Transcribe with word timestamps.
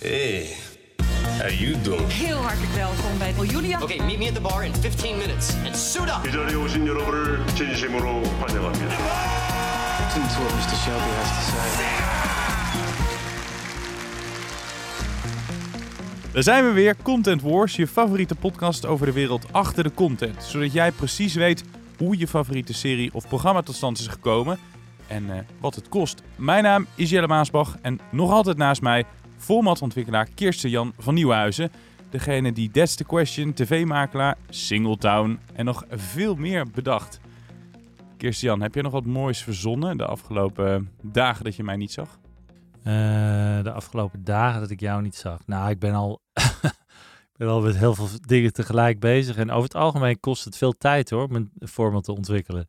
Hey, 0.00 0.56
how 1.38 1.48
you 1.48 1.80
doing? 1.82 2.12
Heel 2.12 2.36
hartelijk 2.36 2.72
welkom 2.72 3.18
bij 3.18 3.32
Julia. 3.46 3.82
Okay, 3.82 3.98
meet 3.98 4.18
me 4.18 4.26
at 4.28 4.34
the 4.34 4.40
bar 4.40 4.64
in 4.64 4.74
15 4.74 5.16
minutes 5.16 5.54
and 5.64 5.76
suit 5.76 6.08
up. 6.08 6.26
이 6.28 6.32
자리에 6.32 6.54
오신 6.54 6.86
여러분을 6.86 7.46
진심으로 7.54 8.22
환영합니다. 8.24 8.94
Listen 10.00 10.22
to 10.22 10.40
what 10.42 10.52
Mr. 10.54 10.76
Shelby 10.76 11.10
has 11.10 11.28
to 11.28 11.40
say. 11.50 11.68
Daar 16.32 16.42
zijn 16.42 16.64
we 16.64 16.70
weer, 16.72 16.96
Content 17.02 17.42
Wars, 17.42 17.76
je 17.76 17.86
favoriete 17.86 18.34
podcast 18.34 18.86
over 18.86 19.06
de 19.06 19.12
wereld 19.12 19.46
achter 19.52 19.82
de 19.82 19.94
content. 19.94 20.42
Zodat 20.42 20.72
jij 20.72 20.92
precies 20.92 21.34
weet 21.34 21.64
hoe 21.98 22.18
je 22.18 22.28
favoriete 22.28 22.72
serie 22.74 23.14
of 23.14 23.28
programma 23.28 23.62
tot 23.62 23.74
stand 23.74 23.98
is 23.98 24.06
gekomen 24.06 24.58
en 25.06 25.30
eh, 25.30 25.38
wat 25.60 25.74
het 25.74 25.88
kost. 25.88 26.22
Mijn 26.36 26.62
naam 26.62 26.86
is 26.94 27.10
Jelle 27.10 27.26
Maasbach 27.26 27.76
en 27.82 28.00
nog 28.10 28.30
altijd 28.30 28.56
naast 28.56 28.82
mij 28.82 29.04
formatontwikkelaar 29.44 30.28
Kirsten 30.34 30.70
Jan 30.70 30.92
van 30.98 31.14
Nieuwenhuizen. 31.14 31.70
Degene 32.10 32.52
die 32.52 32.70
That's 32.70 32.94
the 32.94 33.04
Question, 33.04 33.52
tv-makelaar, 33.52 34.36
Singletown 34.48 35.38
en 35.54 35.64
nog 35.64 35.84
veel 35.90 36.34
meer 36.34 36.70
bedacht. 36.70 37.20
Kirsten 38.16 38.48
Jan, 38.48 38.62
heb 38.62 38.74
je 38.74 38.82
nog 38.82 38.92
wat 38.92 39.06
moois 39.06 39.42
verzonnen 39.42 39.96
de 39.96 40.06
afgelopen 40.06 40.90
dagen 41.02 41.44
dat 41.44 41.56
je 41.56 41.64
mij 41.64 41.76
niet 41.76 41.92
zag? 41.92 42.18
Eh, 42.78 43.62
de 43.62 43.72
afgelopen 43.72 44.24
dagen 44.24 44.60
dat 44.60 44.70
ik 44.70 44.80
jou 44.80 45.02
niet 45.02 45.16
zag. 45.16 45.46
Nou, 45.46 45.70
ik 45.70 45.78
ben 45.78 45.94
al, 45.94 46.20
ik 47.32 47.36
ben 47.36 47.48
al 47.48 47.60
met 47.60 47.76
heel 47.76 47.94
veel 47.94 48.08
dingen 48.26 48.52
tegelijk 48.52 49.00
bezig. 49.00 49.36
En 49.36 49.50
over 49.50 49.64
het 49.64 49.74
algemeen 49.74 50.20
kost 50.20 50.44
het 50.44 50.56
veel 50.56 50.72
tijd 50.72 51.10
hoor, 51.10 51.24
om 51.24 51.34
een 51.34 51.68
format 51.68 52.04
te 52.04 52.12
ontwikkelen. 52.12 52.66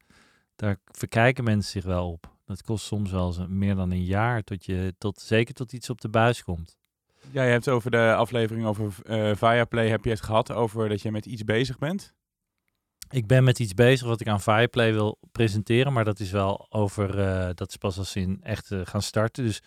Daar 0.56 0.78
verkijken 0.86 1.44
mensen 1.44 1.72
zich 1.72 1.84
wel 1.84 2.12
op. 2.12 2.35
Dat 2.46 2.64
kost 2.64 2.86
soms 2.86 3.12
wel 3.12 3.36
meer 3.48 3.76
dan 3.76 3.92
een 3.92 4.04
jaar, 4.04 4.44
tot 4.44 4.66
je, 4.66 4.94
tot, 4.98 5.22
zeker 5.22 5.54
tot 5.54 5.74
iets 5.74 5.90
op 5.90 6.02
de 6.02 6.10
buis 6.10 6.44
komt. 6.44 6.78
Ja, 7.32 7.44
je 7.44 7.52
hebt 7.52 7.70
over 7.70 7.92
de 7.92 8.14
aflevering 8.16 8.66
over 8.66 8.94
eh 9.04 9.36
Viaplay 9.36 9.90
heb 9.90 10.04
je 10.04 10.10
het 10.10 10.22
gehad 10.22 10.52
over 10.52 10.90
dat 10.90 11.02
je 11.02 11.12
met 11.12 11.26
iets 11.26 11.44
bezig 11.44 11.78
bent. 11.78 12.14
Ik 13.10 13.28
ben 13.28 13.44
met 13.44 13.60
iets 13.60 13.74
bezig 13.74 14.08
wat 14.08 14.22
ik 14.22 14.28
aan 14.28 14.42
Fireplay 14.42 14.94
wil 14.94 15.20
presenteren, 15.32 15.94
maar 15.94 16.06
dat 16.06 16.20
is 16.20 16.32
wel 16.32 16.66
over, 16.70 17.20
eh, 17.20 17.50
dat 17.54 17.70
is 17.70 17.78
pas 17.78 17.98
als 17.98 18.12
ze 18.12 18.20
in 18.20 18.40
echt 18.42 18.72
eh, 18.72 18.80
gaan 18.84 19.02
starten. 19.02 19.44
Dus 19.44 19.62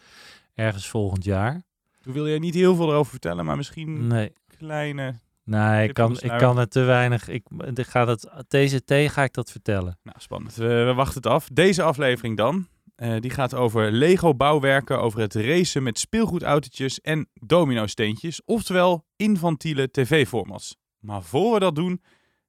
ergens 0.55 0.89
volgend 0.89 1.25
jaar. 1.25 1.63
Toen 2.01 2.13
wil 2.13 2.27
je 2.27 2.39
niet 2.39 2.55
heel 2.55 2.75
veel 2.75 2.89
erover 2.89 3.11
vertellen, 3.11 3.45
maar 3.45 3.57
misschien 3.57 4.07
Nee, 4.07 4.33
kleine... 4.57 5.15
nee 5.49 5.89
ik, 5.89 5.95
kan, 5.95 6.17
ik 6.21 6.39
kan 6.39 6.59
het 6.59 6.71
te 6.71 6.81
weinig. 6.81 7.29
Ik, 7.29 7.47
ik 7.75 7.87
ga 7.87 8.05
dat, 8.05 8.21
TCT 8.49 8.93
ga 8.93 9.23
ik 9.23 9.33
dat 9.33 9.51
vertellen. 9.51 9.99
Nou, 10.03 10.17
spannend. 10.21 10.55
We, 10.55 10.67
we 10.85 10.95
wachten 10.95 11.23
het 11.23 11.27
af. 11.27 11.49
Deze 11.53 11.83
aflevering 11.83 12.37
dan, 12.37 12.69
eh, 12.95 13.21
die 13.21 13.31
gaat 13.31 13.55
over 13.55 13.93
Lego 13.93 14.35
bouwwerken, 14.35 15.01
over 15.01 15.21
het 15.21 15.35
racen 15.35 15.83
met 15.83 15.99
speelgoedautootjes 15.99 17.01
en 17.01 17.29
domino-steentjes. 17.35 18.45
Oftewel 18.45 19.05
infantiele 19.17 19.91
tv-formats. 19.91 20.77
Maar 20.99 21.23
voor 21.23 21.53
we 21.53 21.59
dat 21.59 21.75
doen, 21.75 22.03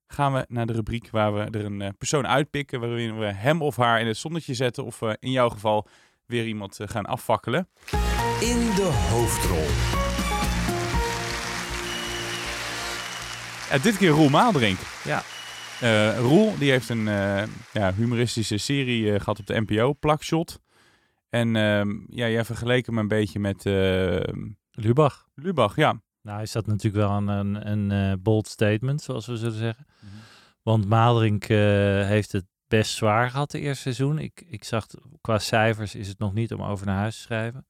gaan 0.07 0.33
we 0.33 0.45
naar 0.47 0.65
de 0.65 0.73
rubriek 0.73 1.09
waar 1.09 1.33
we 1.33 1.39
er 1.39 1.65
een 1.65 1.81
eh, 1.81 1.89
persoon 1.97 2.27
uitpikken, 2.27 2.79
waarin 2.79 3.19
we 3.19 3.25
hem 3.25 3.61
of 3.61 3.75
haar 3.75 4.01
in 4.01 4.07
het 4.07 4.17
zonnetje 4.17 4.53
zetten 4.53 4.85
of 4.85 5.01
eh, 5.01 5.13
in 5.19 5.31
jouw 5.31 5.49
geval 5.49 5.87
weer 6.25 6.45
iemand 6.45 6.79
gaan 6.81 7.05
afvakkelen. 7.05 7.69
In 8.39 8.75
de 8.75 9.07
hoofdrol. 9.09 10.08
Dit 13.77 13.97
keer 13.97 14.09
Roel 14.09 14.29
Maaldrink. 14.29 14.79
Ja. 15.03 15.23
Eh, 15.81 16.19
Roel 16.19 16.57
die 16.57 16.71
heeft 16.71 16.89
een 16.89 17.07
eh, 17.07 17.43
ja, 17.73 17.93
humoristische 17.93 18.57
serie 18.57 19.13
eh, 19.13 19.19
gehad 19.19 19.39
op 19.39 19.45
de 19.45 19.61
NPO, 19.61 19.93
Plakshot. 19.93 20.59
En 21.29 21.55
ehm, 21.55 21.89
ja, 22.07 22.29
jij 22.29 22.45
vergeleek 22.45 22.85
hem 22.85 22.97
een 22.97 23.07
beetje 23.07 23.39
met 23.39 23.63
Lubach. 24.71 25.27
Lubach, 25.35 25.75
ja. 25.75 26.01
Nou, 26.21 26.41
is 26.41 26.51
dat 26.51 26.67
natuurlijk 26.67 27.05
wel 27.05 27.17
een, 27.17 27.27
een, 27.27 27.91
een 27.91 28.21
bold 28.21 28.47
statement, 28.47 29.01
zoals 29.01 29.25
we 29.25 29.37
zullen 29.37 29.57
zeggen. 29.57 29.85
Want 30.63 30.87
Maalderink 30.87 31.43
eh, 31.43 31.57
heeft 32.07 32.31
het 32.31 32.45
best 32.67 32.91
zwaar 32.91 33.29
gehad 33.29 33.51
de 33.51 33.59
eerste 33.59 33.81
seizoen. 33.81 34.19
Ik, 34.19 34.43
ik 34.47 34.63
zag, 34.63 34.85
qua 35.21 35.39
cijfers 35.39 35.95
is 35.95 36.07
het 36.07 36.19
nog 36.19 36.33
niet 36.33 36.53
om 36.53 36.61
over 36.61 36.85
naar 36.85 36.97
huis 36.97 37.15
te 37.15 37.21
schrijven. 37.21 37.67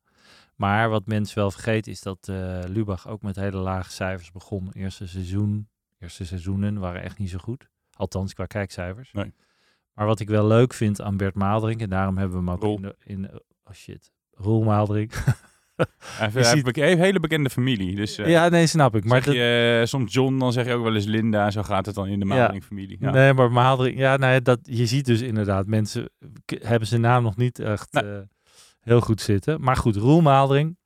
Maar 0.55 0.89
wat 0.89 1.05
mensen 1.05 1.37
wel 1.37 1.51
vergeten 1.51 1.91
is 1.91 2.01
dat 2.01 2.27
Lubach 2.67 3.07
ook 3.07 3.21
met 3.21 3.35
hele 3.35 3.57
lage 3.57 3.91
cijfers 3.91 4.31
begon. 4.31 4.71
Eerste 4.73 5.07
seizoen, 5.07 5.69
eerste 5.99 6.25
seizoenen 6.25 6.79
waren 6.79 7.03
echt 7.03 7.17
niet 7.17 7.29
zo 7.29 7.37
goed. 7.37 7.69
Althans, 7.95 8.33
qua 8.33 8.45
kijkcijfers. 8.45 9.11
Nee. 9.11 9.33
Maar 9.93 10.05
wat 10.05 10.19
ik 10.19 10.27
wel 10.29 10.47
leuk 10.47 10.73
vind 10.73 11.01
aan 11.01 11.17
Bert 11.17 11.35
Maalderink, 11.35 11.81
en 11.81 11.89
daarom 11.89 12.17
hebben 12.17 12.43
we 12.45 12.51
hem 12.51 12.59
ook 12.63 12.75
in, 12.77 12.81
de, 12.81 12.95
in... 13.03 13.29
Oh 13.63 13.73
shit, 13.73 14.11
Roel 14.31 14.63
Maalderink. 14.63 15.13
Hij 16.03 16.29
heeft, 16.33 16.47
ziet- 16.47 16.77
een 16.77 16.99
hele 16.99 17.19
bekende 17.19 17.49
familie. 17.49 17.95
Dus 17.95 18.17
eh, 18.17 18.29
ja, 18.29 18.49
nee, 18.49 18.67
snap 18.67 18.95
ik. 18.95 19.03
Maar 19.05 19.15
zeg 19.17 19.25
dat, 19.25 19.33
je, 19.35 19.77
eh, 19.81 19.85
soms 19.87 20.13
John, 20.13 20.37
dan 20.37 20.51
zeg 20.53 20.65
je 20.65 20.73
ook 20.73 20.83
wel 20.83 20.95
eens 20.95 21.05
Linda. 21.05 21.51
Zo 21.51 21.63
gaat 21.63 21.85
het 21.85 21.95
dan 21.95 22.07
in 22.07 22.19
de. 22.19 22.25
Maaldering-familie. 22.25 22.97
Ja. 22.99 23.11
Nee, 23.11 23.33
maar 23.33 23.51
Maaldering, 23.51 23.97
ja, 23.97 24.17
nou 24.17 24.33
ja, 24.33 24.39
dat, 24.39 24.59
je 24.61 24.85
ziet 24.85 25.05
dus 25.05 25.21
inderdaad, 25.21 25.65
mensen 25.67 26.09
hebben 26.45 26.87
zijn 26.87 27.01
naam 27.01 27.23
nog 27.23 27.37
niet 27.37 27.59
echt 27.59 27.93
Nee. 27.93 28.03
eh, 28.03 28.19
heel 28.79 29.01
goed 29.01 29.21
zitten. 29.21 29.61
Maar 29.61 29.75
goed, 29.75 29.95
Roel 29.95 30.21
Maaldering, 30.21 30.77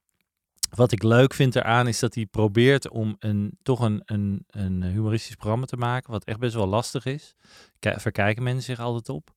wat 0.75 0.91
ik 0.91 1.03
leuk 1.03 1.33
vind 1.33 1.55
eraan 1.55 1.87
is 1.87 1.99
dat 1.99 2.15
hij 2.15 2.25
probeert 2.25 2.89
om 2.89 3.15
een, 3.19 3.57
toch 3.61 3.79
een, 3.79 4.01
een, 4.05 4.43
een 4.49 4.83
humoristisch 4.83 5.35
programma 5.35 5.65
te 5.65 5.77
maken, 5.77 6.11
wat 6.11 6.23
echt 6.23 6.39
best 6.39 6.53
wel 6.53 6.67
lastig 6.67 7.05
is. 7.05 7.35
Ki- 7.79 7.99
verkijken 7.99 8.43
mensen 8.43 8.63
zich 8.63 8.79
altijd 8.79 9.09
op. 9.09 9.33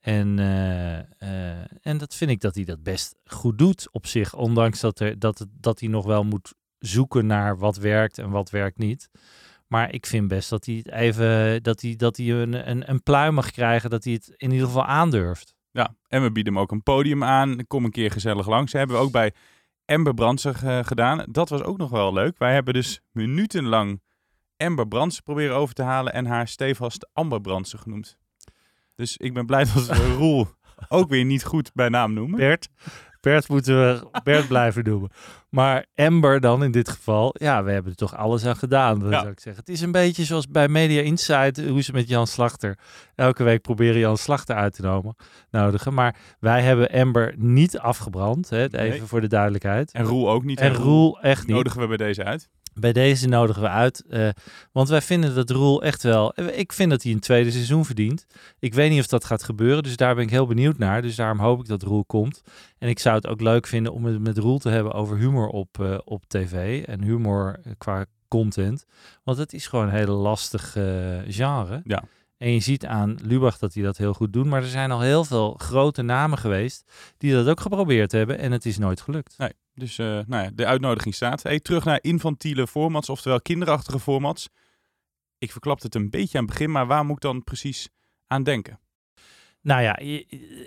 En, 0.00 0.38
eh, 0.38 0.98
eh, 0.98 1.66
en 1.80 1.98
dat 1.98 2.14
vind 2.14 2.30
ik 2.30 2.40
dat 2.40 2.54
hij 2.54 2.64
dat 2.64 2.82
best 2.82 3.14
goed 3.24 3.58
doet 3.58 3.88
op 3.92 4.06
zich, 4.06 4.34
ondanks 4.34 4.80
dat, 4.80 5.00
er, 5.00 5.18
dat, 5.18 5.46
dat 5.50 5.80
hij 5.80 5.88
nog 5.88 6.04
wel 6.04 6.24
moet 6.24 6.54
zoeken 6.78 7.26
naar 7.26 7.58
wat 7.58 7.76
werkt 7.76 8.18
en 8.18 8.30
wat 8.30 8.50
werkt 8.50 8.78
niet. 8.78 9.08
Maar 9.66 9.92
ik 9.92 10.06
vind 10.06 10.28
best 10.28 10.50
dat 10.50 10.66
hij 10.66 10.74
het 10.74 10.90
even 10.90 11.62
dat 11.62 11.80
hij, 11.80 11.96
dat 11.96 12.16
hij 12.16 12.30
een, 12.30 12.90
een, 12.90 13.02
pluim 13.02 13.34
mag 13.34 13.50
krijgen, 13.50 13.90
dat 13.90 14.04
hij 14.04 14.12
het 14.12 14.32
in 14.36 14.50
ieder 14.50 14.66
geval 14.66 14.84
aandurft. 14.84 15.54
Ja, 15.70 15.94
en 16.08 16.22
we 16.22 16.32
bieden 16.32 16.52
hem 16.52 16.62
ook 16.62 16.70
een 16.70 16.82
podium 16.82 17.24
aan. 17.24 17.66
Kom 17.66 17.84
een 17.84 17.90
keer 17.90 18.10
gezellig 18.10 18.46
langs. 18.46 18.72
Dat 18.72 18.80
hebben 18.80 18.96
we 18.98 19.02
ook 19.02 19.12
bij 19.12 19.32
Amber 19.86 20.14
Brandsen 20.14 20.54
eh, 20.54 20.84
gedaan. 20.84 21.24
Dat 21.28 21.48
was 21.48 21.62
ook 21.62 21.76
nog 21.76 21.90
wel 21.90 22.12
leuk. 22.12 22.38
Wij 22.38 22.54
hebben 22.54 22.74
dus 22.74 23.00
minutenlang 23.12 24.02
Amber 24.56 24.88
Brandsen 24.88 25.22
proberen 25.22 25.56
over 25.56 25.74
te 25.74 25.82
halen 25.82 26.12
en 26.12 26.26
haar 26.26 26.48
stevast 26.48 27.08
Amber 27.12 27.40
Brandsen 27.40 27.78
genoemd. 27.78 28.18
Dus 28.94 29.16
ik 29.16 29.34
ben 29.34 29.46
blij 29.46 29.64
dat 29.64 29.86
we 29.86 30.14
Roel 30.18 30.48
ook 30.88 31.08
weer 31.08 31.24
niet 31.24 31.44
goed 31.44 31.70
bij 31.74 31.88
naam 31.88 32.12
noemen. 32.12 32.38
Bert, 32.38 32.68
Bert 33.26 33.48
moeten 33.48 33.76
we 33.78 34.06
Bert 34.22 34.48
blijven 34.54 34.84
noemen. 34.84 35.10
Maar 35.48 35.86
Amber 35.94 36.40
dan 36.40 36.62
in 36.64 36.70
dit 36.70 36.88
geval, 36.88 37.34
ja, 37.38 37.64
we 37.64 37.70
hebben 37.70 37.90
er 37.90 37.96
toch 37.96 38.16
alles 38.16 38.46
aan 38.46 38.56
gedaan, 38.56 38.98
dat 38.98 39.10
Ja. 39.10 39.18
zou 39.20 39.30
ik 39.30 39.40
zeggen. 39.40 39.62
Het 39.66 39.74
is 39.74 39.80
een 39.80 39.92
beetje 39.92 40.24
zoals 40.24 40.48
bij 40.48 40.68
Media 40.68 41.02
Insight, 41.02 41.68
hoe 41.68 41.82
ze 41.82 41.92
met 41.92 42.08
Jan 42.08 42.26
Slachter 42.26 42.78
elke 43.14 43.42
week 43.44 43.62
proberen 43.62 43.98
Jan 44.00 44.16
Slachter 44.16 44.56
uit 44.56 44.74
te 44.74 44.82
nomen, 44.82 45.14
nodigen. 45.50 45.94
Maar 45.94 46.16
wij 46.40 46.62
hebben 46.62 46.88
Amber 46.90 47.34
niet 47.36 47.78
afgebrand, 47.78 48.50
hè, 48.50 48.62
even 48.62 48.78
Nee. 48.88 49.02
voor 49.02 49.20
de 49.20 49.28
duidelijkheid. 49.28 49.92
En 49.92 50.04
Roel 50.04 50.30
ook 50.30 50.44
niet. 50.44 50.60
En 50.60 50.74
Roel 50.74 51.20
echt 51.20 51.46
niet. 51.46 51.56
nodigen 51.56 51.80
we 51.80 51.86
bij 51.86 51.96
deze 51.96 52.24
uit. 52.24 52.48
Bij 52.80 52.92
deze 52.92 53.28
nodigen 53.28 53.62
we 53.62 53.68
uit. 53.68 54.04
eh, 54.08 54.28
want 54.72 54.88
wij 54.88 55.00
vinden 55.02 55.34
dat 55.34 55.50
Roel 55.50 55.82
echt 55.82 56.02
wel. 56.02 56.34
eh, 56.34 56.58
Ik 56.58 56.72
vind 56.72 56.90
dat 56.90 57.02
hij 57.02 57.12
een 57.12 57.20
tweede 57.20 57.50
seizoen 57.50 57.84
verdient. 57.84 58.26
Ik 58.58 58.74
weet 58.74 58.90
niet 58.90 59.00
of 59.00 59.06
dat 59.06 59.24
gaat 59.24 59.42
gebeuren. 59.42 59.82
Dus 59.82 59.96
daar 59.96 60.14
ben 60.14 60.24
ik 60.24 60.30
heel 60.30 60.46
benieuwd 60.46 60.78
naar. 60.78 61.02
Dus 61.02 61.16
daarom 61.16 61.38
hoop 61.38 61.60
ik 61.60 61.66
dat 61.66 61.82
Roel 61.82 62.04
komt. 62.04 62.40
En 62.78 62.88
ik 62.88 62.98
zou 62.98 63.14
het 63.16 63.26
ook 63.26 63.40
leuk 63.40 63.66
vinden 63.66 63.92
om 63.92 64.04
het 64.04 64.20
met 64.20 64.38
Roel 64.38 64.58
te 64.58 64.68
hebben 64.68 64.92
over 64.92 65.16
humor 65.16 65.48
op, 65.48 65.80
eh, 65.80 65.98
op 66.04 66.24
tv. 66.28 66.84
En 66.84 67.02
humor 67.02 67.60
qua 67.78 68.04
content. 68.28 68.84
Want 69.24 69.38
het 69.38 69.52
is 69.52 69.66
gewoon 69.66 69.86
een 69.86 69.94
hele 69.94 70.12
lastig 70.12 70.70
genre. 71.28 71.80
Ja. 71.84 72.02
En 72.36 72.52
je 72.52 72.60
ziet 72.60 72.86
aan 72.86 73.16
Lubach 73.22 73.58
dat 73.58 73.74
hij 73.74 73.82
dat 73.82 73.96
heel 73.96 74.14
goed 74.14 74.32
doet. 74.32 74.46
Maar 74.46 74.62
er 74.62 74.68
zijn 74.68 74.90
al 74.90 75.00
heel 75.00 75.24
veel 75.24 75.54
grote 75.58 76.02
namen 76.02 76.38
geweest 76.38 76.84
die 77.18 77.32
dat 77.32 77.46
ook 77.48 77.60
geprobeerd 77.60 78.12
hebben. 78.12 78.38
En 78.38 78.52
het 78.52 78.66
is 78.66 78.78
nooit 78.78 79.00
gelukt. 79.00 79.34
Nee. 79.38 79.52
Dus 79.76 79.98
eh, 79.98 80.06
nou 80.26 80.44
ja, 80.44 80.50
de 80.54 80.66
uitnodiging 80.66 81.14
staat. 81.14 81.42
Hey, 81.42 81.60
terug 81.60 81.84
naar 81.84 81.98
infantiele 82.02 82.66
formats, 82.66 83.08
oftewel 83.08 83.40
kinderachtige 83.40 83.98
formats. 83.98 84.48
Ik 85.38 85.52
verklap 85.52 85.82
het 85.82 85.94
een 85.94 86.10
beetje 86.10 86.38
aan 86.38 86.44
het 86.44 86.52
begin, 86.52 86.70
maar 86.70 86.86
waar 86.86 87.04
moet 87.04 87.16
ik 87.16 87.22
dan 87.22 87.44
precies 87.44 87.88
aan 88.26 88.42
denken? 88.42 88.80
Nou 89.66 89.82
ja, 89.82 89.98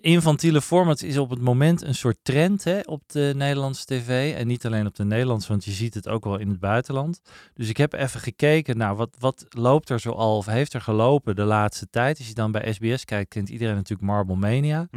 infantiele 0.01 0.61
formats 0.61 1.03
is 1.03 1.17
op 1.17 1.29
het 1.29 1.41
moment 1.41 1.81
een 1.81 1.95
soort 1.95 2.17
trend 2.21 2.63
hè, 2.63 2.79
op 2.79 3.01
de 3.07 3.33
Nederlandse 3.35 3.85
tv. 3.85 4.35
En 4.35 4.47
niet 4.47 4.65
alleen 4.65 4.85
op 4.85 4.95
de 4.95 5.05
Nederlandse, 5.05 5.47
want 5.47 5.65
je 5.65 5.71
ziet 5.71 5.93
het 5.93 6.07
ook 6.07 6.23
wel 6.23 6.37
in 6.37 6.49
het 6.49 6.59
buitenland. 6.59 7.21
Dus 7.53 7.69
ik 7.69 7.77
heb 7.77 7.93
even 7.93 8.19
gekeken, 8.19 8.77
nou, 8.77 8.95
wat, 8.95 9.15
wat 9.19 9.45
loopt 9.49 9.89
er 9.89 9.99
zo 9.99 10.11
al 10.11 10.37
of 10.37 10.45
heeft 10.45 10.73
er 10.73 10.81
gelopen 10.81 11.35
de 11.35 11.43
laatste 11.43 11.89
tijd? 11.89 12.17
Als 12.17 12.27
je 12.27 12.33
dan 12.33 12.51
bij 12.51 12.73
SBS 12.73 13.05
kijkt, 13.05 13.29
kent 13.29 13.49
iedereen 13.49 13.75
natuurlijk 13.75 14.09
Marble 14.09 14.35
Mania. 14.35 14.87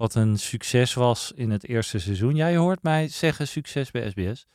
Wat 0.00 0.14
een 0.14 0.38
succes 0.38 0.94
was 0.94 1.32
in 1.34 1.50
het 1.50 1.68
eerste 1.68 1.98
seizoen. 1.98 2.34
Ja, 2.34 2.46
je 2.46 2.56
hoort 2.56 2.82
mij 2.82 3.08
zeggen 3.08 3.48
succes 3.48 3.90
bij 3.90 4.10
SBS. 4.10 4.46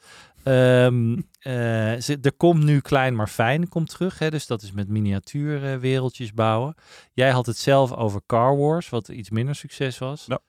Eh, 1.40 1.96
ze- 2.00 2.18
er 2.22 2.34
komt 2.38 2.64
nu 2.64 2.80
Klein 2.80 3.16
maar 3.16 3.28
Fijn 3.28 3.70
komt 3.70 3.90
terug. 3.90 4.20
Hè, 4.20 4.30
dus 4.30 4.48
dat 4.48 4.62
is 4.62 4.72
met 4.72 4.88
miniatuurwereldjes 4.88 6.34
bouwen. 6.34 6.76
Jij 7.14 7.30
had 7.32 7.46
het 7.46 7.58
zelf 7.58 7.94
over 7.94 8.22
Car 8.26 8.58
Wars, 8.58 8.90
wat 8.90 9.08
iets 9.08 9.30
minder 9.30 9.56
succes 9.56 9.98
was. 9.98 10.26
Ja. 10.28 10.40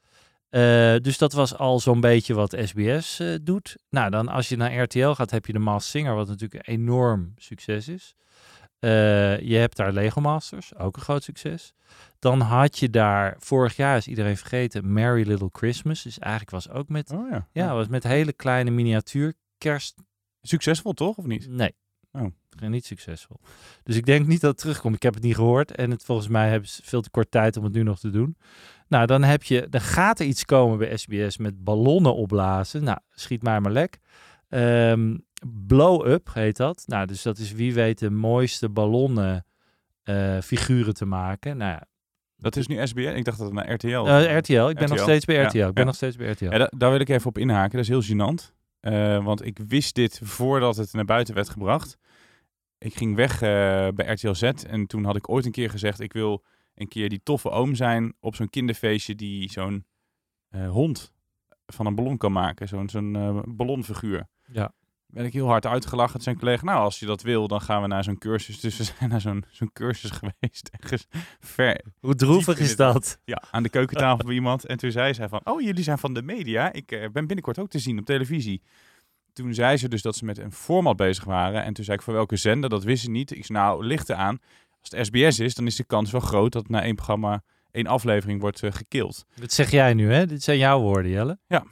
Eh, 0.49 1.01
dus 1.01 1.19
dat 1.19 1.33
was 1.33 1.57
al 1.57 1.81
zo'n 1.81 2.01
beetje 2.01 2.35
wat 2.35 2.57
SBS 2.65 3.21
eh, 3.21 3.35
doet. 3.43 3.77
Nou, 3.91 4.11
dan 4.11 4.29
als 4.29 4.49
je 4.49 4.57
naar 4.57 4.83
RTL 4.83 5.11
gaat, 5.11 5.31
heb 5.31 5.47
je 5.47 5.53
de 5.53 5.59
Masked 5.59 5.91
Singer, 5.91 6.15
wat 6.15 6.29
natuurlijk 6.29 6.69
een 6.69 6.75
enorm 6.75 7.33
succes 7.37 7.89
is. 7.89 8.15
Eh, 8.79 9.41
je 9.41 9.57
hebt 9.57 9.77
daar 9.77 9.93
Lego 9.93 10.21
Masters, 10.21 10.77
ook 10.77 10.97
een 10.97 11.03
groot 11.03 11.23
succes. 11.23 11.73
Dan 12.27 12.41
had 12.41 12.79
je 12.79 12.91
daar, 12.91 13.37
vorig 13.39 13.77
jaar 13.77 13.97
is 13.97 14.07
iedereen 14.07 14.37
vergeten, 14.37 14.93
Merry 14.93 15.29
Little 15.29 15.49
Christmas. 15.53 16.03
Dus 16.03 16.19
eigenlijk 16.19 16.51
was 16.51 16.69
ook 16.71 16.89
met, 16.89 17.11
Oh 17.11 17.31
ja. 17.31 17.49
ja, 17.53 17.75
was 17.75 17.89
met 17.89 18.03
hele 18.03 18.33
kleine 18.33 18.71
miniatuur 18.71 19.35
kerst 19.59 19.95
Succesvol 20.43 20.93
toch, 20.93 21.17
of 21.17 21.27
niet? 21.27 21.49
Nee. 21.49 21.75
Oh. 22.13 22.27
Niet 22.61 22.85
succesvol. 22.85 23.41
Dus 23.83 23.97
ik 23.97 24.07
denk 24.07 24.27
niet 24.27 24.41
dat 24.41 24.51
het 24.51 24.61
terugkomt. 24.61 24.95
Ik 24.95 25.03
heb 25.03 25.15
het 25.15 25.23
niet 25.23 25.35
gehoord. 25.35 25.75
En 25.75 25.91
het, 25.91 26.05
volgens 26.05 26.29
mij 26.29 26.51
hebben 26.51 26.69
ze 26.69 26.83
veel 26.85 27.01
te 27.01 27.11
kort 27.11 27.31
tijd 27.31 27.57
om 27.57 27.65
het 27.65 27.73
nu 27.73 27.83
nog 27.83 27.99
te 27.99 28.11
doen. 28.11 28.37
Nou, 28.89 29.07
dan 29.07 29.23
heb 29.23 29.43
je, 29.43 29.67
dan 29.71 29.81
gaat 29.81 30.21
er 30.21 30.27
iets 30.27 30.45
komen 30.45 30.79
bij 30.79 30.97
SBS 30.97 31.37
met 31.37 31.65
ballonnen 31.65 32.15
opblazen. 32.15 32.85
Nou, 32.85 32.99
schiet 33.11 33.43
maar 33.43 33.61
maar 33.61 33.73
lek. 33.73 33.99
Ehm, 34.49 35.17
blow 35.67 36.07
up 36.07 36.31
heet 36.33 36.57
dat. 36.57 36.83
Nou, 36.87 37.07
dus 37.07 37.23
dat 37.23 37.39
is 37.39 37.53
wie 37.53 37.75
weet 37.75 37.99
de 37.99 38.11
mooiste 38.11 38.69
ballonnen 38.69 39.47
eh, 40.03 40.41
figuren 40.41 40.95
te 40.95 41.05
maken. 41.05 41.57
Nou 41.57 41.71
ja, 41.71 41.87
Dat 42.47 42.57
is 42.57 42.67
nu 42.67 42.87
SBS. 42.87 43.15
Ik 43.15 43.25
dacht 43.25 43.39
dat 43.39 43.47
het 43.47 43.57
naar 43.57 43.73
RTL 43.73 43.89
eh, 43.89 44.37
RTL. 44.37 44.69
Ik 44.69 44.77
ben 44.77 44.89
nog 44.89 44.99
steeds 44.99 45.25
bij 45.25 45.35
Ja, 45.35 45.47
RTL. 45.47 45.59
Ik 45.59 45.65
ben 45.65 45.73
ja. 45.75 45.85
nog 45.85 45.95
steeds 45.95 46.17
bij 46.17 46.31
RTL. 46.31 46.45
Ja, 46.45 46.59
da- 46.59 46.71
daar 46.77 46.91
wil 46.91 47.01
ik 47.01 47.09
even 47.09 47.27
op 47.27 47.39
inhaken. 47.39 47.71
Dat 47.71 47.81
is 47.81 47.89
heel 47.89 48.03
gênant. 48.03 48.55
Eh, 48.81 49.25
want 49.25 49.45
ik 49.45 49.59
wist 49.59 49.95
dit 49.95 50.21
voordat 50.23 50.77
het 50.77 50.93
naar 50.93 51.05
buiten 51.05 51.35
werd 51.35 51.49
gebracht. 51.49 51.99
Ik 52.79 52.95
ging 52.95 53.17
weg 53.17 53.33
eh, 53.33 53.39
bij 53.95 54.07
RTL 54.07 54.33
Z 54.33 54.43
en 54.43 54.87
toen 54.87 55.05
had 55.05 55.17
ik 55.17 55.29
ooit 55.29 55.45
een 55.45 55.53
keer 55.53 55.71
gezegd... 55.71 56.01
ik 56.01 56.13
wil 56.13 56.45
een 56.75 56.89
keer 56.89 57.09
die 57.09 57.21
toffe 57.23 57.51
oom 57.51 57.75
zijn 57.75 58.15
op 58.21 58.35
zo'n 58.35 58.51
kinderfeestje... 58.51 59.15
die 59.15 59.51
zo'n 59.51 59.87
hond 60.69 61.13
van 61.67 61.87
een 61.87 61.95
ballon 61.95 62.17
kan 62.17 62.33
maken. 62.33 62.69
Zo'n 62.69 62.89
zo'n 62.89 63.43
ballonfiguur. 63.47 64.27
Ja. 64.53 64.73
Ben 65.07 65.25
ik 65.25 65.33
heel 65.33 65.47
hard 65.47 65.67
uitgelachen. 65.67 66.21
Een 66.25 66.39
collega, 66.39 66.65
nou 66.65 66.81
als 66.81 66.99
je 66.99 67.07
dat 67.07 67.23
wil, 67.23 67.49
dan 67.49 67.61
gaan 67.61 67.83
we 67.83 67.89
naar 67.89 68.05
zo'n 68.05 68.19
cursus. 68.19 68.61
Dus 68.61 68.77
we 68.77 68.85
zijn 68.99 69.11
naar 69.11 69.21
zo'n 69.21 69.45
zo'n 69.51 69.73
cursus 69.73 70.11
geweest. 70.11 70.71
Ergens 70.81 71.07
ver 71.41 71.81
Hoe 72.01 72.15
droevig 72.15 72.59
is 72.59 72.77
dat? 72.77 73.21
ja, 73.25 73.43
aan 73.51 73.63
de 73.63 73.69
keukentafel 73.69 74.25
bij 74.25 74.35
iemand. 74.35 74.67
En 74.67 74.77
toen 74.77 74.91
zei 74.91 75.15
zij 75.15 75.29
van, 75.29 75.41
oh, 75.45 75.61
jullie 75.61 75.83
zijn 75.83 75.99
van 75.99 76.15
de 76.15 76.23
media. 76.23 76.73
Ik 76.73 76.93
eh, 76.93 77.01
ben 77.01 77.27
binnenkort 77.27 77.59
ook 77.59 77.69
te 77.69 77.79
zien 77.79 77.99
op 77.99 78.05
televisie. 78.05 78.63
Toen 79.33 79.55
zei 79.55 79.77
ze 79.77 79.89
dus 79.89 80.03
dat 80.03 80.17
ze 80.17 80.25
met 80.25 80.39
een 80.39 80.53
format 80.53 80.97
bezig 80.97 81.25
waren. 81.25 81.65
En 81.65 81.73
toen 81.73 81.85
zei 81.85 81.97
ik, 81.97 82.03
voor 82.03 82.15
welke 82.15 82.37
zender? 82.37 82.71
Dat 82.71 82.85
wist 82.85 83.03
ze 83.03 83.11
niet. 83.11 83.31
Ik 83.31 83.45
zei, 83.45 83.59
nou, 83.59 83.85
licht 83.87 84.11
aan. 84.13 84.39
Als 84.81 84.91
het 84.91 85.07
SBS 85.07 85.39
is, 85.39 85.55
dan 85.55 85.67
is 85.67 85.77
de 85.77 85.85
kans 85.85 86.11
wel 86.11 86.21
groot 86.21 86.53
dat 86.53 86.69
na 86.69 86.83
één 86.83 86.95
programma 86.95 87.43
één 87.71 87.87
aflevering 87.87 88.41
wordt 88.41 88.63
eh, 88.63 88.73
gekild. 88.73 89.27
Dat 89.35 89.53
zeg 89.53 89.71
jij 89.71 89.95
nu, 89.95 90.13
hè? 90.13 90.27
Dit 90.27 90.43
zijn 90.43 90.59
jouw 90.59 90.81
woorden, 90.81 91.11
Jelle. 91.11 91.39
Ja. 91.47 91.65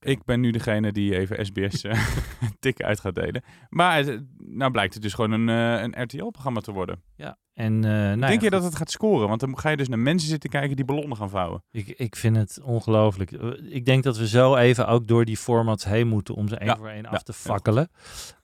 Ik 0.00 0.24
ben 0.24 0.40
nu 0.40 0.50
degene 0.50 0.92
die 0.92 1.18
even 1.18 1.46
SBS 1.46 1.82
eh 1.84 2.06
tik 2.60 2.82
uit 2.82 3.00
gaat 3.00 3.14
delen. 3.14 3.42
Maar 3.68 3.96
het, 3.96 4.22
nou 4.38 4.70
blijkt 4.70 4.94
het 4.94 5.02
dus 5.02 5.12
gewoon 5.14 5.30
een, 5.30 5.48
eh, 5.48 5.82
een 5.82 6.02
RTL-programma 6.02 6.60
te 6.60 6.72
worden. 6.72 7.02
Ja. 7.16 7.38
En, 7.54 7.74
eh, 7.84 7.90
nou 7.90 8.08
ja, 8.20 8.26
Denk 8.26 8.30
je 8.32 8.38
goed. 8.40 8.50
dat 8.50 8.62
het 8.64 8.76
gaat 8.76 8.90
scoren? 8.90 9.28
Want 9.28 9.40
dan 9.40 9.58
ga 9.58 9.68
je 9.68 9.76
dus 9.76 9.88
naar 9.88 9.98
mensen 9.98 10.28
zitten 10.28 10.50
kijken 10.50 10.76
die 10.76 10.84
ballonnen 10.84 11.16
gaan 11.16 11.30
vouwen. 11.30 11.62
Ik, 11.70 11.88
ik 11.88 12.16
vind 12.16 12.36
het 12.36 12.60
ongelooflijk. 12.62 13.32
Eh, 13.32 13.48
Ik 13.68 13.84
denk 13.84 14.02
dat 14.02 14.18
we 14.18 14.28
zo 14.28 14.56
even 14.56 14.86
ook 14.88 15.06
door 15.06 15.24
die 15.24 15.36
formats 15.36 15.84
heen 15.84 16.08
moeten 16.08 16.34
om 16.34 16.48
ze 16.48 16.56
één 16.56 16.68
Ja, 16.68 16.76
voor 16.76 16.88
één 16.88 17.02
ja, 17.02 17.08
af 17.08 17.22
te 17.22 17.32
fakkelen. 17.32 17.88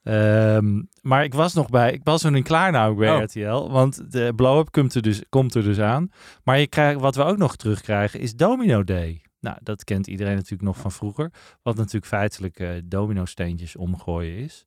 Ehm, 0.03 0.83
maar 1.03 1.25
ik 1.25 1.35
was 1.35 1.55
nog 1.55 1.69
bij, 1.69 1.93
ik 1.93 2.01
was 2.05 2.23
nog 2.23 2.33
niet 2.33 2.45
klaar 2.45 2.73
nou 2.73 2.95
bij 2.97 3.17
Oh. 3.17 3.23
RTL, 3.23 3.71
want 3.73 4.13
de 4.13 4.33
blow-up 4.37 4.71
komt 4.71 4.95
er, 4.95 5.03
dus, 5.03 5.23
komt 5.29 5.55
er 5.55 5.63
dus 5.63 5.79
aan. 5.81 6.09
Maar 6.45 6.59
je 6.59 6.67
krijgt, 6.67 7.01
wat 7.01 7.15
we 7.15 7.23
ook 7.23 7.37
nog 7.37 7.57
terugkrijgen 7.57 8.21
is 8.21 8.35
Domino 8.35 8.85
Day. 8.85 9.21
Nou, 9.41 9.57
dat 9.63 9.85
kent 9.85 10.07
iedereen 10.07 10.35
natuurlijk 10.35 10.63
nog 10.63 10.77
van 10.77 10.93
vroeger. 10.93 11.33
Wat 11.63 11.77
natuurlijk 11.77 12.07
feitelijk 12.07 12.59
eh 12.59 12.71
domino 12.85 13.25
steentjes 13.25 13.77
omgooien 13.77 14.37
is. 14.37 14.67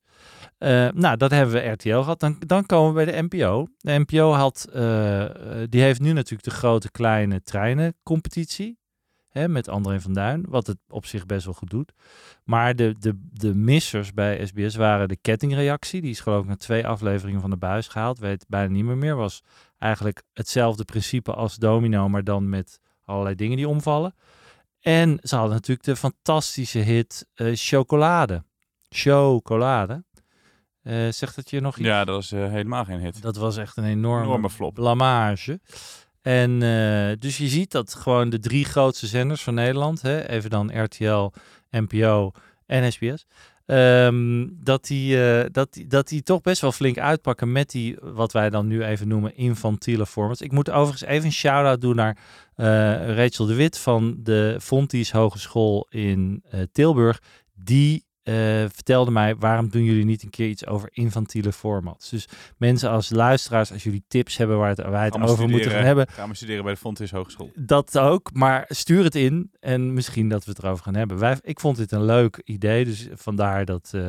Eh, 0.58 0.88
nou, 0.94 1.18
dat 1.18 1.32
hebben 1.32 1.56
we 1.56 1.70
RTL 1.70 2.00
gehad. 2.00 2.20
Dan, 2.20 2.36
dan 2.40 2.66
komen 2.66 2.94
we 2.94 3.06
bij 3.06 3.14
de 3.14 3.28
NPO. 3.30 3.68
De 3.78 4.00
NPO 4.00 4.32
had, 4.32 4.68
eh, 4.74 5.26
die 5.70 5.82
heeft 5.82 6.00
nu 6.00 6.14
natuurlijk 6.14 6.44
de 6.44 6.56
grote 6.56 6.92
kleine 6.92 7.42
treinencompetitie. 7.42 8.82
Hè, 9.30 9.48
met 9.48 9.70
André 9.70 10.02
van 10.02 10.14
Duin, 10.14 10.46
wat 10.50 10.68
het 10.68 10.78
op 10.88 11.06
zich 11.06 11.26
best 11.26 11.46
wel 11.46 11.54
goed 11.54 11.70
doet. 11.70 11.94
Maar 12.44 12.76
de, 12.76 12.96
de, 13.00 13.20
de 13.32 13.56
missers 13.56 14.14
bij 14.14 14.46
SBS 14.46 14.76
waren 14.76 15.08
de 15.08 15.18
kettingreactie. 15.18 16.02
Die 16.02 16.10
is 16.10 16.20
geloof 16.20 16.44
ik 16.44 16.50
na 16.50 16.56
twee 16.56 16.88
afleveringen 16.88 17.42
van 17.42 17.50
de 17.50 17.58
buis 17.58 17.88
gehaald. 17.88 18.20
Weet 18.20 18.46
bijna 18.48 18.74
niet 18.74 18.84
meer 18.84 18.98
meer. 18.98 19.16
Was 19.16 19.44
eigenlijk 19.78 20.24
hetzelfde 20.34 20.86
principe 20.86 21.34
als 21.34 21.56
Domino, 21.56 22.10
maar 22.10 22.24
dan 22.24 22.50
met 22.50 22.80
allerlei 23.06 23.36
dingen 23.36 23.58
die 23.58 23.68
omvallen. 23.68 24.16
En 24.84 25.20
ze 25.22 25.36
hadden 25.36 25.54
natuurlijk 25.54 25.86
de 25.88 25.96
fantastische 25.96 26.80
hit 26.80 27.28
eh, 27.34 27.52
Chocolade. 27.54 28.44
Chocolade. 28.90 30.04
Eh, 30.82 31.08
zegt 31.10 31.36
dat 31.36 31.50
je 31.50 31.60
nog 31.60 31.78
iets? 31.78 31.88
Ja, 31.88 32.06
dat 32.06 32.16
was 32.16 32.32
eh, 32.32 32.50
helemaal 32.50 32.86
geen 32.86 33.00
hit. 33.00 33.22
Dat 33.22 33.36
was 33.36 33.58
echt 33.58 33.78
een 33.78 33.84
enorme, 33.84 34.26
Enorme 34.26 34.50
flop. 34.50 34.74
blamage. 34.74 35.60
En 36.22 36.60
dus 37.20 37.38
je 37.38 37.48
ziet 37.48 37.72
dat 37.72 37.94
gewoon 37.94 38.30
de 38.30 38.40
drie 38.40 38.66
grootste 38.66 39.08
zenders 39.08 39.42
van 39.44 39.54
Nederland, 39.54 40.02
hè, 40.02 40.28
even 40.30 40.50
dan 40.50 40.84
RTL, 40.84 41.32
NPO 41.70 42.32
en 42.66 42.92
SBS, 42.92 43.26
ehm, 43.66 44.48
dat, 44.52 44.86
die, 44.86 45.24
eh, 45.24 45.46
dat, 45.52 45.78
dat 45.88 46.08
die 46.08 46.24
toch 46.24 46.42
best 46.42 46.62
wel 46.62 46.72
flink 46.72 46.98
uitpakken 46.98 47.52
met 47.52 47.70
die, 47.70 47.98
wat 48.02 48.32
wij 48.32 48.50
dan 48.50 48.68
nu 48.68 48.84
even 48.84 49.08
noemen, 49.08 49.36
infantiele 49.36 50.06
formats. 50.06 50.42
Ik 50.42 50.52
moet 50.52 50.70
overigens 50.70 51.10
even 51.10 51.26
een 51.26 51.32
shout-out 51.32 51.82
doen 51.82 51.96
naar 51.96 52.18
eh, 52.56 53.16
Rachel 53.16 53.46
de 53.46 53.56
Wit 53.56 53.78
van 53.78 54.16
de 54.20 54.58
Fontys 54.62 55.12
Hogeschool 55.12 55.88
in 55.90 56.44
eh, 56.50 56.60
Tilburg. 56.72 57.22
Die 57.54 58.06
eh, 58.24 58.34
vertelde 58.74 59.12
mij, 59.12 59.36
waarom 59.36 59.70
doen 59.70 59.84
jullie 59.84 60.06
niet 60.06 60.24
een 60.24 60.30
keer 60.30 60.48
iets 60.48 60.68
over 60.68 60.90
infantiele 60.92 61.52
formats? 61.52 62.10
Dus 62.10 62.28
mensen 62.58 62.90
als 62.90 63.10
luisteraars, 63.10 63.72
als 63.72 63.84
jullie 63.84 64.04
tips 64.08 64.38
hebben 64.38 64.58
waar 64.58 64.70
het, 64.70 64.82
wij 64.86 65.06
het 65.06 65.22
over 65.22 65.50
moeten 65.50 65.72
gaan 65.72 65.84
hebben, 65.84 66.08
Gaan 66.10 66.30
we 66.30 66.36
studeren 66.36 66.64
bij 66.64 66.74
de 66.74 66.80
Fontys 66.80 67.12
Hogeschool. 67.12 67.52
dat 67.56 67.98
ook, 68.00 68.30
maar 68.34 68.66
stuur 68.68 69.04
het 69.04 69.16
in 69.16 69.52
en 69.60 69.94
misschien 69.94 70.30
dat 70.30 70.44
we 70.46 70.52
het 70.52 70.64
erover 70.64 70.84
gaan 70.84 70.96
hebben. 70.96 71.18
Wij, 71.20 71.38
ik 71.42 71.60
vond 71.60 71.78
dit 71.78 71.92
een 71.92 72.06
leuk 72.06 72.42
idee, 72.44 72.86
dus 72.86 73.08
vandaar 73.14 73.66
dat 73.66 73.92
eh, 73.94 74.02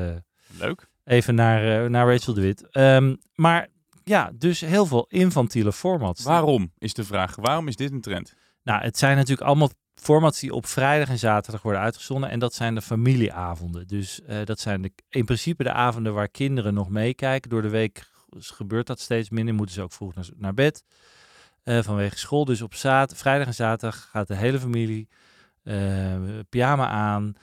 Leuk. 0.58 0.88
even 1.04 1.34
naar, 1.34 1.84
eh, 1.84 1.90
naar 1.90 2.08
Rachel 2.08 2.34
de 2.34 2.40
Wit. 2.40 2.68
Ehm, 2.70 3.14
maar 3.34 3.68
ja, 4.04 4.30
dus 4.34 4.60
heel 4.60 4.86
veel 4.86 5.06
infantiele 5.08 5.72
formats. 5.72 6.22
Waarom 6.24 6.72
is 6.78 6.94
de 6.94 7.04
vraag? 7.04 7.36
Waarom 7.36 7.68
is 7.68 7.76
dit 7.76 7.92
een 7.92 8.00
trend? 8.00 8.34
Nou, 8.62 8.82
het 8.82 8.98
zijn 8.98 9.16
natuurlijk 9.16 9.46
allemaal 9.46 9.70
formats 10.04 10.40
die 10.40 10.54
op 10.54 10.66
vrijdag 10.66 11.08
en 11.08 11.18
zaterdag 11.18 11.62
worden 11.62 11.80
uitgezonden. 11.80 12.30
En 12.30 12.38
dat 12.38 12.54
zijn 12.54 12.74
de 12.74 12.82
familieavonden. 12.82 13.86
Dus 13.86 14.22
eh, 14.22 14.44
dat 14.44 14.60
zijn 14.60 14.92
in 15.08 15.24
principe 15.24 15.62
de 15.62 15.72
avonden 15.72 16.14
waar 16.14 16.28
kinderen 16.28 16.74
nog 16.74 16.88
meekijken. 16.88 17.50
Door 17.50 17.62
de 17.62 17.68
week 17.68 18.10
gebeurt 18.38 18.86
dat 18.86 19.00
steeds 19.00 19.30
minder. 19.30 19.54
Moeten 19.54 19.74
ze 19.74 19.82
ook 19.82 19.92
vroeg 19.92 20.12
naar, 20.36 20.54
bed 20.54 20.84
eh, 21.62 21.82
vanwege 21.82 22.18
school. 22.18 22.44
Dus 22.44 22.62
op 22.62 22.74
zaad, 22.74 23.16
vrijdag 23.16 23.46
en 23.46 23.54
zaterdag 23.54 24.08
gaat 24.10 24.28
de 24.28 24.36
hele 24.36 24.60
familie 24.60 25.08
eh, 25.62 26.14
pyjama 26.48 26.88
aan. 26.88 27.34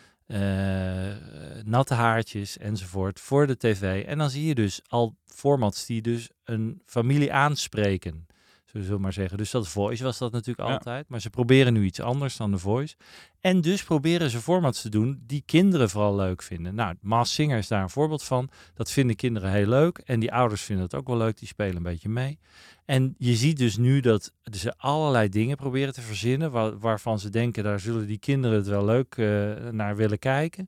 natte 1.64 1.94
haartjes 1.94 2.58
enzovoort 2.58 3.20
voor 3.20 3.48
de 3.48 3.58
tv. 3.58 4.06
En 4.06 4.18
dan 4.18 4.30
zie 4.30 4.46
je 4.46 4.56
dus 4.56 4.82
al 4.88 5.16
formats 5.26 5.86
die 5.86 6.02
dus 6.02 6.30
een 6.44 6.82
familie 6.86 7.34
aanspreken. 7.34 8.28
Zullen 8.74 8.90
we 8.90 8.98
maar 8.98 9.14
zeggen. 9.14 9.38
Dus 9.38 9.52
dat 9.52 9.68
Voice 9.68 10.04
was 10.04 10.18
dat 10.18 10.32
natuurlijk 10.32 10.68
Ja. 10.68 10.74
altijd. 10.74 11.10
Maar 11.10 11.22
ze 11.22 11.30
proberen 11.30 11.74
nu 11.74 11.84
iets 11.84 12.00
anders 12.02 12.38
dan 12.38 12.52
de 12.52 12.58
Voice. 12.58 12.96
En 13.40 13.62
dus 13.62 13.84
proberen 13.84 14.30
ze 14.30 14.40
formats 14.42 14.82
te 14.82 14.90
doen 14.90 15.24
die 15.28 15.44
kinderen 15.46 15.90
vooral 15.90 16.16
leuk 16.16 16.42
vinden. 16.42 16.76
Nou, 16.76 16.96
Maas 17.02 17.34
Singer 17.34 17.58
is 17.58 17.68
daar 17.68 17.82
een 17.82 17.90
voorbeeld 17.90 18.24
van. 18.24 18.50
Dat 18.74 18.92
vinden 18.92 19.16
kinderen 19.16 19.52
heel 19.52 19.68
leuk. 19.68 19.98
En 19.98 20.20
die 20.20 20.34
ouders 20.34 20.62
vinden 20.62 20.86
het 20.86 20.96
ook 20.96 21.08
wel 21.08 21.18
leuk. 21.18 21.38
Die 21.40 21.48
spelen 21.48 21.76
een 21.76 21.84
beetje 21.84 22.10
mee. 22.10 22.40
En 22.86 23.16
je 23.18 23.36
ziet 23.36 23.58
dus 23.58 23.78
nu 23.78 24.00
dat 24.00 24.32
ze 24.52 24.74
allerlei 24.78 25.30
dingen 25.30 25.58
proberen 25.58 25.94
te 25.94 26.02
verzinnen. 26.02 26.52
Waar, 26.52 26.78
waarvan 26.80 27.20
ze 27.20 27.30
denken, 27.30 27.64
daar 27.64 27.80
zullen 27.80 28.08
die 28.08 28.18
kinderen 28.20 28.58
het 28.58 28.68
wel 28.68 28.86
leuk 28.86 29.16
eh, 29.18 29.26
naar 29.72 29.96
willen 29.96 30.20
kijken. 30.20 30.68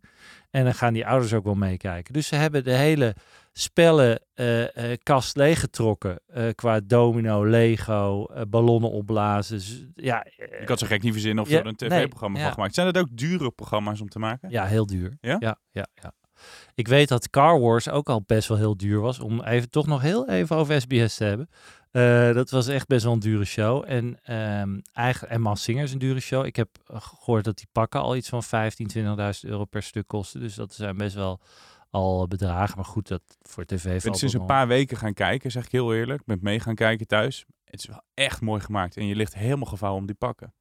En 0.50 0.64
dan 0.64 0.74
gaan 0.74 0.94
die 0.94 1.08
ouders 1.08 1.34
ook 1.34 1.44
wel 1.44 1.56
meekijken. 1.56 2.14
Dus 2.14 2.28
ze 2.28 2.36
hebben 2.36 2.64
de 2.64 2.76
hele 2.76 3.16
spellenkast 3.54 5.36
leeggetrokken. 5.36 6.20
eh, 6.26 6.50
qua 6.56 6.80
domino, 6.80 7.46
Lego, 7.46 8.26
eh, 8.26 8.42
ballonnen 8.48 8.92
opblazen. 8.92 9.58
Dus, 9.58 9.86
ja, 9.96 10.24
eh, 10.24 10.62
Ik 10.62 10.68
had 10.68 10.80
zo 10.80 10.88
gek 10.88 11.02
niet 11.02 11.12
verzinnen 11.14 11.44
of 11.44 11.50
Ja, 11.50 11.60
er 11.60 11.66
een 11.66 11.76
nee, 11.78 11.90
tv-programma 11.90 12.38
ja. 12.38 12.44
van 12.44 12.54
gemaakt. 12.54 12.74
Zijn 12.74 12.94
dat 12.94 13.04
ook 13.04 13.18
dure 13.18 13.52
programma's 13.52 14.02
om 14.02 14.10
te 14.10 14.20
maken? 14.20 14.50
ja, 14.50 14.66
heel 14.66 14.86
duur. 14.86 15.18
Ja? 15.22 15.36
Ja, 15.40 15.58
ja, 15.72 15.88
ja. 16.02 16.14
Ik 16.76 16.88
weet 16.88 17.08
dat 17.08 17.30
Car 17.30 17.60
Wars 17.60 17.90
ook 17.90 18.10
al 18.10 18.24
best 18.26 18.48
wel 18.48 18.58
heel 18.58 18.78
duur 18.78 19.00
was. 19.00 19.20
Om 19.20 19.42
even 19.44 19.70
toch 19.70 19.88
nog 19.88 20.02
heel 20.02 20.30
even 20.30 20.56
over 20.56 20.82
SBS 20.82 21.16
te 21.16 21.24
hebben. 21.24 21.50
Eh, 21.92 22.34
dat 22.34 22.50
was 22.50 22.68
echt 22.68 22.88
best 22.88 23.04
wel 23.04 23.14
een 23.14 23.20
dure 23.20 23.46
show. 23.46 23.84
En, 23.88 24.20
ehm 24.24 24.80
eigenlijk, 24.94 25.34
en 25.34 25.42
Mas 25.42 25.64
Singer 25.64 25.84
is 25.84 25.92
een 25.94 26.00
dure 26.00 26.20
show. 26.20 26.46
Ik 26.46 26.56
heb 26.56 26.70
eh, 26.86 27.02
gehoord 27.02 27.44
dat 27.44 27.58
die 27.58 27.68
pakken 27.72 28.02
al 28.02 28.16
iets 28.16 28.30
van 28.30 28.44
15, 28.44 28.88
20.000 28.88 29.50
euro 29.50 29.66
per 29.66 29.84
stuk 29.84 30.08
kosten. 30.08 30.40
Dus 30.40 30.56
dat 30.56 30.74
zijn 30.74 30.98
best 30.98 31.16
wel 31.16 31.40
al 31.94 32.28
bedragen. 32.28 32.76
Maar 32.76 32.86
goed, 32.86 33.08
dat 33.08 33.22
voor 33.42 33.66
tv 33.66 33.96
Ik 33.96 34.04
ben 34.04 34.16
sinds 34.16 34.34
een 34.34 34.46
paar 34.46 34.68
weken 34.68 34.98
gaan 34.98 35.14
kijken, 35.14 35.52
zeg 35.52 35.66
ik 35.66 35.72
heel 35.72 35.94
eerlijk. 35.94 36.20
Ik 36.20 36.26
ben 36.26 36.40
mee 36.42 36.60
gaan 36.60 36.76
kijken 36.76 37.08
thuis. 37.08 37.46
Het 37.64 37.80
is 37.80 37.86
wel 37.86 38.02
echt 38.14 38.42
mooi 38.42 38.62
gemaakt. 38.62 38.98
En 38.98 39.06
je 39.06 39.16
ligt 39.16 39.36
helemaal 39.36 39.66
gevouwen 39.66 40.02
om 40.02 40.08
die 40.08 40.16
pakken. 40.16 40.54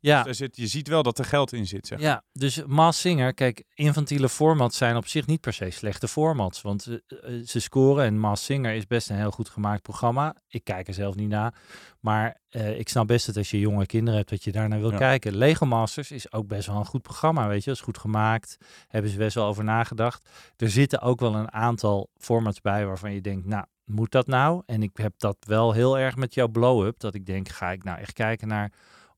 Ja, 0.00 0.16
Dus 0.16 0.24
daar 0.24 0.34
zit, 0.34 0.56
je 0.56 0.66
ziet 0.66 0.88
wel 0.88 1.02
dat 1.02 1.18
er 1.18 1.24
geld 1.24 1.52
in 1.52 1.66
zit, 1.66 1.86
zeg. 1.86 2.00
Ja, 2.00 2.22
dus 2.32 2.64
Maas 2.66 3.00
Singer, 3.00 3.34
kijk, 3.34 3.64
infantiele 3.74 4.28
formats 4.28 4.76
zijn 4.76 4.96
op 4.96 5.06
zich 5.06 5.26
niet 5.26 5.40
per 5.40 5.52
se 5.52 5.70
slechte 5.70 6.08
formats. 6.08 6.62
Want 6.62 6.86
eh, 6.86 6.94
eh, 7.38 7.46
ze 7.46 7.60
scoren 7.60 8.04
en 8.04 8.20
Maas 8.20 8.44
Singer 8.44 8.74
is 8.74 8.86
best 8.86 9.10
een 9.10 9.16
heel 9.16 9.30
goed 9.30 9.48
gemaakt 9.48 9.82
programma. 9.82 10.34
Ik 10.48 10.64
kijk 10.64 10.88
er 10.88 10.94
zelf 10.94 11.14
niet 11.14 11.28
naar. 11.28 11.54
Maar 12.00 12.40
eh, 12.48 12.78
ik 12.78 12.88
snap 12.88 13.06
best 13.06 13.26
dat 13.26 13.36
als 13.36 13.50
je 13.50 13.58
jonge 13.58 13.86
kinderen 13.86 14.18
hebt, 14.18 14.30
dat 14.30 14.44
je 14.44 14.52
daarnaar 14.52 14.80
wil 14.80 14.90
Ja. 14.90 14.96
kijken. 14.98 15.36
Lego 15.36 15.66
Masters 15.66 16.10
is 16.10 16.32
ook 16.32 16.46
best 16.46 16.66
wel 16.66 16.76
een 16.76 16.86
goed 16.86 17.02
programma, 17.02 17.48
weet 17.48 17.64
je. 17.64 17.70
Dat 17.70 17.78
is 17.78 17.84
goed 17.84 17.98
gemaakt. 17.98 18.56
Hebben 18.88 19.10
ze 19.10 19.16
best 19.16 19.34
wel 19.34 19.46
over 19.46 19.64
nagedacht. 19.64 20.28
Er 20.56 20.70
zitten 20.70 21.00
ook 21.00 21.20
wel 21.20 21.34
een 21.34 21.52
aantal 21.52 22.10
formats 22.16 22.60
bij 22.60 22.86
waarvan 22.86 23.12
je 23.12 23.20
denkt, 23.20 23.46
nou, 23.46 23.64
moet 23.84 24.10
dat 24.10 24.26
nou? 24.26 24.62
En 24.66 24.82
ik 24.82 24.96
heb 24.96 25.12
dat 25.16 25.36
wel 25.40 25.72
heel 25.72 25.98
erg 25.98 26.16
met 26.16 26.34
jouw 26.34 26.48
blow-up. 26.48 27.00
Dat 27.00 27.14
ik 27.14 27.26
denk, 27.26 27.48
ga 27.48 27.70
ik 27.70 27.84
nou 27.84 27.98
echt 27.98 28.12
kijken 28.12 28.48
naar 28.48 28.72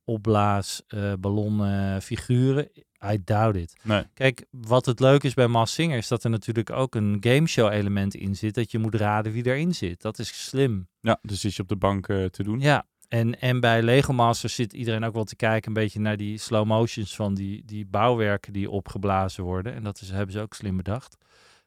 opblaas, 0.04 0.82
eh 0.88 1.12
ballonnen, 1.18 2.02
figuren? 2.02 2.68
I 3.04 3.18
doubt 3.24 3.56
it. 3.56 3.76
Nee. 3.82 4.04
Kijk, 4.14 4.44
wat 4.50 4.86
het 4.86 5.00
leuk 5.00 5.22
is 5.22 5.34
bij 5.34 5.46
Mass 5.46 5.74
Singer 5.74 5.96
is 5.96 6.08
dat 6.08 6.24
er 6.24 6.30
natuurlijk 6.30 6.70
ook 6.70 6.94
een 6.94 7.16
gameshow 7.20 7.72
element 7.72 8.14
in 8.14 8.36
zit. 8.36 8.54
Dat 8.54 8.70
je 8.70 8.78
moet 8.78 8.94
raden 8.94 9.32
wie 9.32 9.46
erin 9.46 9.74
zit. 9.74 10.00
Dat 10.00 10.18
is 10.18 10.48
slim. 10.48 10.88
Ja, 11.00 11.18
dus 11.22 11.40
zit 11.40 11.54
je 11.54 11.62
op 11.62 11.68
de 11.68 11.76
bank 11.76 12.08
eh, 12.08 12.24
te 12.24 12.42
doen. 12.42 12.60
Ja, 12.60 12.86
en, 13.08 13.40
en 13.40 13.60
bij 13.60 13.82
Lego 13.82 14.12
Masters 14.12 14.54
zit 14.54 14.72
iedereen 14.72 15.04
ook 15.04 15.14
wel 15.14 15.24
te 15.24 15.36
kijken 15.36 15.68
een 15.68 15.82
beetje 15.82 16.00
naar 16.00 16.16
die 16.16 16.38
slow 16.38 16.66
motions 16.66 17.16
van 17.16 17.34
die, 17.34 17.62
die 17.64 17.86
bouwwerken 17.86 18.52
die 18.52 18.70
opgeblazen 18.70 19.44
worden. 19.44 19.74
En 19.74 19.82
dat 19.82 20.00
is, 20.00 20.10
hebben 20.10 20.32
ze 20.32 20.40
ook 20.40 20.54
slim 20.54 20.76
bedacht. 20.76 21.16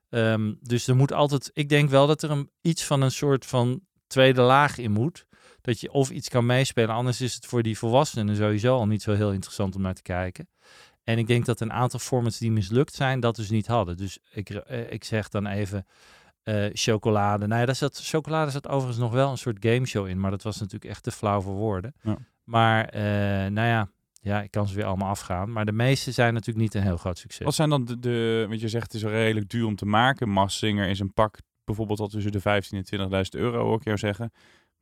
Ehm, 0.10 0.54
dus 0.62 0.88
er 0.88 0.96
moet 0.96 1.14
altijd, 1.14 1.50
ik 1.54 1.70
denk 1.70 1.90
wel 1.90 2.08
dat 2.08 2.24
er 2.24 2.32
een, 2.32 2.50
iets 2.62 2.84
van 2.84 3.02
een 3.02 3.12
soort 3.12 3.46
van 3.46 3.82
tweede 4.08 4.42
laag 4.42 4.78
in 4.78 4.92
moet. 4.92 5.26
Dat 5.66 5.80
je 5.80 5.92
of 5.92 6.10
iets 6.10 6.30
kan 6.30 6.46
meespelen, 6.46 6.96
anders 6.96 7.22
is 7.22 7.36
het 7.36 7.46
voor 7.46 7.64
die 7.64 7.78
volwassenen 7.78 8.36
sowieso 8.36 8.76
al 8.76 8.88
niet 8.88 9.02
zo 9.02 9.14
heel 9.14 9.32
interessant 9.32 9.76
om 9.76 9.82
naar 9.82 9.94
te 9.94 10.02
kijken. 10.02 10.48
En 11.04 11.18
ik 11.18 11.28
denk 11.28 11.46
dat 11.46 11.60
een 11.60 11.74
aantal 11.74 12.00
formats 12.00 12.38
die 12.38 12.52
mislukt 12.52 12.94
zijn, 12.94 13.20
dat 13.20 13.36
dus 13.36 13.50
niet 13.50 13.68
hadden. 13.68 13.98
Dus 13.98 14.20
ik, 14.32 14.50
eh, 14.50 14.92
ik 14.92 15.04
zeg 15.04 15.30
dan 15.30 15.48
even 15.48 15.86
eh, 16.44 16.66
chocolade. 16.74 17.48
Nou 17.48 17.60
ja, 17.60 17.66
daar 17.66 17.76
zat, 17.76 18.00
chocolade 18.04 18.52
zat 18.52 18.68
overigens 18.68 18.98
nog 18.98 19.12
wel 19.12 19.32
een 19.32 19.38
soort 19.38 19.58
gameshow 19.60 20.08
in, 20.08 20.20
maar 20.20 20.32
dat 20.32 20.44
was 20.44 20.58
natuurlijk 20.58 20.92
echt 20.92 21.04
te 21.04 21.12
flauw 21.12 21.42
voor 21.42 21.54
woorden. 21.54 21.96
Ja. 22.02 22.18
Maar 22.44 22.86
eh, 22.86 23.02
nou 23.52 23.68
ja, 23.68 23.90
ja, 24.22 24.42
ik 24.42 24.52
kan 24.52 24.68
ze 24.68 24.76
weer 24.76 24.86
allemaal 24.86 25.10
afgaan. 25.10 25.52
Maar 25.52 25.66
de 25.66 25.72
meeste 25.72 26.12
zijn 26.12 26.34
natuurlijk 26.34 26.66
niet 26.66 26.74
een 26.74 26.82
heel 26.82 26.98
groot 26.98 27.18
succes. 27.18 27.46
Wat 27.46 27.56
zijn 27.56 27.70
dan 27.70 27.86
de, 27.86 28.00
de 28.00 28.46
want 28.48 28.62
je 28.62 28.68
zegt 28.68 28.92
het 28.92 29.04
is 29.04 29.10
redelijk 29.10 29.50
duur 29.50 29.66
om 29.66 29.76
te 29.76 29.86
maken. 29.86 30.30
Massinger 30.30 30.88
is 30.90 31.00
een 31.00 31.14
pak 31.14 31.38
bijvoorbeeld 31.66 32.00
al 32.00 32.08
tussen 32.08 32.32
de 32.32 32.40
15 32.40 32.84
en 32.86 33.10
20.000 33.10 33.40
euro, 33.40 33.64
hoor 33.64 33.78
ik 33.78 33.84
jou 33.84 33.98
zeggen. 33.98 34.32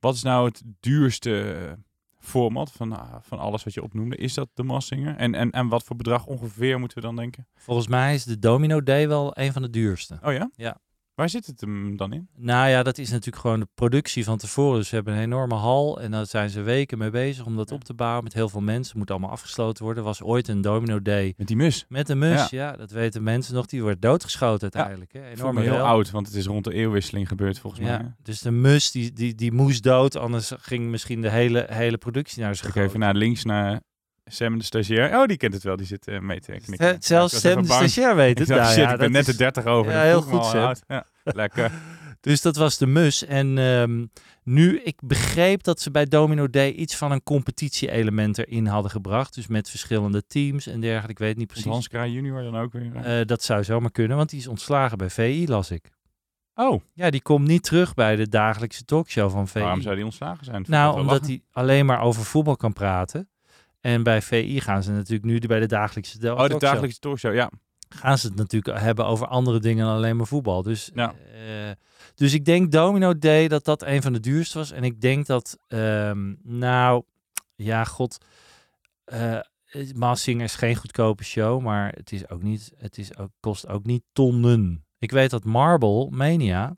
Wat 0.03 0.15
is 0.15 0.23
nou 0.23 0.45
het 0.45 0.63
duurste 0.79 1.53
eh, 1.53 1.71
format 2.19 2.71
van, 2.71 2.91
ah, 2.91 3.15
van 3.21 3.39
alles 3.39 3.63
wat 3.63 3.73
je 3.73 3.83
opnoemde? 3.83 4.15
Is 4.15 4.33
dat 4.33 4.49
de 4.53 4.63
Massinger? 4.63 5.15
En, 5.15 5.35
en, 5.35 5.51
en 5.51 5.67
wat 5.67 5.83
voor 5.83 5.95
bedrag 5.95 6.25
ongeveer 6.25 6.79
moeten 6.79 6.97
we 6.97 7.03
dan 7.03 7.15
denken? 7.15 7.47
Volgens 7.55 7.87
mij 7.87 8.13
is 8.13 8.23
de 8.23 8.39
Domino 8.39 8.83
Day 8.83 9.07
wel 9.07 9.31
een 9.37 9.53
van 9.53 9.61
de 9.61 9.69
duurste. 9.69 10.19
Oh 10.23 10.33
ja? 10.33 10.49
Ja. 10.55 10.77
Waar 11.15 11.29
zit 11.29 11.45
het 11.45 11.61
hem 11.61 11.97
dan 11.97 12.13
in? 12.13 12.27
Nou 12.35 12.69
ja, 12.69 12.83
dat 12.83 12.97
is 12.97 13.09
natuurlijk 13.09 13.41
gewoon 13.41 13.59
de 13.59 13.67
productie 13.75 14.23
van 14.23 14.37
tevoren. 14.37 14.79
Dus 14.79 14.87
ze 14.87 14.95
hebben 14.95 15.13
een 15.13 15.19
enorme 15.21 15.55
hal 15.55 16.01
en 16.01 16.11
daar 16.11 16.25
zijn 16.25 16.49
ze 16.49 16.61
weken 16.61 16.97
mee 16.97 17.09
bezig 17.09 17.45
om 17.45 17.55
dat 17.55 17.71
op 17.71 17.83
te 17.83 17.93
bouwen 17.93 18.23
met 18.23 18.33
heel 18.33 18.49
veel 18.49 18.61
mensen. 18.61 18.97
Moet 18.97 19.11
allemaal 19.11 19.29
afgesloten 19.29 19.83
worden. 19.83 20.03
Was 20.03 20.21
ooit 20.21 20.47
een 20.47 20.61
Domino 20.61 21.01
Day 21.01 21.33
Met 21.37 21.47
die 21.47 21.55
mus. 21.55 21.85
met 21.89 22.09
een 22.09 22.17
mus. 22.17 22.49
Ja, 22.49 22.71
dat 22.71 22.91
weten 22.91 23.23
mensen 23.23 23.53
nog. 23.53 23.65
Die 23.65 23.81
wordt 23.81 24.01
doodgeschoten 24.01 24.61
uiteindelijk. 24.61 25.13
hè. 25.13 25.19
Enorm 25.19 25.39
Enorme 25.39 25.61
heel 25.61 25.85
oud, 25.85 26.11
want 26.11 26.27
het 26.27 26.35
is 26.35 26.45
rond 26.45 26.63
de 26.63 26.73
eeuwwisseling 26.73 27.27
gebeurd 27.27 27.59
volgens 27.59 27.81
mij. 27.81 27.91
hè? 27.91 27.97
Ja, 27.97 28.15
dus 28.23 28.39
de 28.41 28.51
mus 28.51 28.91
die, 28.91 29.13
die, 29.13 29.35
die 29.35 29.51
moest 29.51 29.83
dood, 29.83 30.15
anders 30.17 30.51
ging 30.59 30.85
misschien 30.89 31.21
de 31.21 31.29
hele, 31.29 31.65
hele 31.69 31.97
productie 31.97 32.41
naar 32.41 32.55
zijn 32.55 32.69
Ik 32.69 32.75
even 32.75 32.99
naar 32.99 33.15
links 33.15 33.43
naar 33.43 33.81
Sam 34.25 34.57
de 34.57 34.63
stagiair. 34.63 35.19
Oh, 35.19 35.25
die 35.25 35.37
kent 35.37 35.53
het 35.53 35.63
wel. 35.63 35.75
Die 35.75 35.85
zit 35.85 36.07
eh, 36.07 36.19
mee 36.19 36.39
te 36.39 36.51
knikken. 36.51 36.95
Zelfs 36.99 37.33
ik 37.33 37.41
was 37.41 37.51
Sam 37.51 37.61
de 37.61 37.67
stagiair 37.67 38.15
weet 38.15 38.31
Ik 38.31 38.37
het. 38.37 38.47
dacht, 38.47 38.59
Nou 38.61 38.71
shit, 38.73 38.83
ja, 38.83 38.91
ik 38.93 38.97
ben 38.99 39.11
net 39.11 39.25
de 39.25 39.35
30 39.35 39.65
over. 39.65 39.91
Ja, 39.91 40.01
heel 40.01 40.21
goed, 40.21 40.45
Sam. 40.45 40.73
Ja, 40.87 41.05
lekker. 41.23 41.71
Dus 42.21 42.41
dat 42.41 42.55
was 42.55 42.77
de 42.77 42.87
mus. 42.87 43.25
En 43.25 43.57
ehm, 43.57 44.05
nu, 44.43 44.79
ik 44.79 44.99
begreep 45.03 45.63
dat 45.63 45.79
ze 45.81 45.91
bij 45.91 46.05
Domino 46.05 46.49
Day 46.49 46.69
iets 46.71 46.95
van 46.95 47.11
een 47.11 47.23
competitie-element 47.23 48.37
erin 48.37 48.65
hadden 48.65 48.91
gebracht. 48.91 49.35
Dus 49.35 49.47
met 49.47 49.69
verschillende 49.69 50.25
teams 50.27 50.67
en 50.67 50.79
dergelijke. 50.79 51.11
Ik 51.11 51.17
weet 51.27 51.37
niet 51.37 51.47
precies. 51.47 51.65
Hans 51.71 51.87
Kraai 51.87 52.11
junior 52.11 52.43
dan 52.43 52.57
ook 52.57 52.71
weer? 52.73 52.91
eh? 52.95 53.19
Eh, 53.19 53.27
dat 53.27 53.43
zou 53.43 53.63
zomaar 53.63 53.91
kunnen, 53.91 54.17
want 54.17 54.29
die 54.29 54.39
is 54.39 54.47
ontslagen 54.47 54.97
bij 54.97 55.09
VI, 55.09 55.47
las 55.47 55.71
ik. 55.71 55.89
oh, 56.55 56.81
Ja, 56.93 57.09
die 57.09 57.21
komt 57.21 57.47
niet 57.47 57.63
terug 57.63 57.93
bij 57.93 58.15
de 58.15 58.29
dagelijkse 58.29 58.85
talkshow 58.85 59.31
van 59.31 59.47
VI. 59.47 59.59
waarom 59.59 59.81
zou 59.81 59.95
die 59.95 60.05
ontslagen 60.05 60.45
zijn? 60.45 60.65
Nou, 60.67 60.99
omdat 60.99 61.25
hij 61.25 61.41
alleen 61.51 61.85
maar 61.85 62.01
over 62.01 62.23
voetbal 62.23 62.55
kan 62.55 62.73
praten. 62.73 63.29
En 63.83 64.03
bij 64.03 64.21
VI 64.21 64.61
gaan 64.61 64.83
ze 64.83 64.91
natuurlijk 64.91 65.23
nu 65.23 65.39
bij 65.39 65.59
de 65.59 65.65
dagelijkse 65.65 66.15
Oh, 66.15 66.21
de 66.21 66.27
talkshow- 66.35 66.59
dagelijkse 66.59 66.99
talkshow, 66.99 67.33
ja. 67.33 67.49
gaan 67.89 68.17
ze 68.17 68.27
het 68.27 68.35
natuurlijk 68.35 68.79
hebben 68.79 69.05
over 69.05 69.27
andere 69.27 69.59
dingen 69.59 69.85
dan 69.85 69.95
alleen 69.95 70.17
maar 70.17 70.27
voetbal. 70.27 70.61
Dus, 70.61 70.91
Ja. 70.93 71.13
eh, 71.33 71.71
dus 72.15 72.33
ik 72.33 72.45
denk 72.45 72.71
Domino 72.71 73.17
Day 73.17 73.47
dat 73.47 73.65
dat 73.65 73.81
een 73.83 74.01
van 74.01 74.13
de 74.13 74.19
duurste 74.19 74.57
was. 74.57 74.71
En 74.71 74.83
ik 74.83 75.01
denk 75.01 75.25
dat, 75.25 75.57
ehm, 75.67 76.33
nou, 76.43 77.03
ja, 77.55 77.83
god, 77.83 78.17
Massinger 79.95 80.43
is 80.43 80.55
geen 80.55 80.75
goedkope 80.75 81.23
show, 81.23 81.61
maar 81.61 81.91
het 81.95 82.11
is 82.11 82.29
ook 82.29 82.43
niet, 82.43 82.71
het 82.77 82.97
is 82.97 83.17
ook, 83.17 83.29
kost 83.39 83.67
ook 83.67 83.83
niet 83.85 84.03
tonnen. 84.11 84.85
Ik 84.99 85.11
weet 85.11 85.29
dat 85.29 85.43
Marble 85.43 86.07
Mania, 86.09 86.75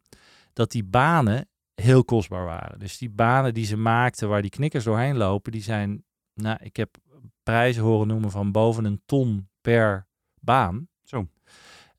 dat 0.53 0.71
die 0.71 0.83
banen 0.83 1.47
heel 1.75 2.03
kostbaar 2.05 2.45
waren. 2.45 2.79
Dus 2.79 2.97
die 2.97 3.09
banen 3.09 3.53
die 3.53 3.65
ze 3.65 3.77
maakten 3.77 4.29
waar 4.29 4.41
die 4.41 4.49
knikkers 4.51 4.83
doorheen 4.83 5.17
lopen, 5.17 5.51
die 5.51 5.61
zijn, 5.63 6.03
nou, 6.35 6.57
ik 6.61 6.75
heb 6.75 6.97
prijzen 7.43 7.83
horen 7.83 8.07
noemen 8.07 8.31
van 8.31 8.51
boven 8.51 8.85
een 8.85 9.01
ton 9.05 9.49
per 9.61 10.07
baan. 10.39 10.87
Zo. 11.03 11.27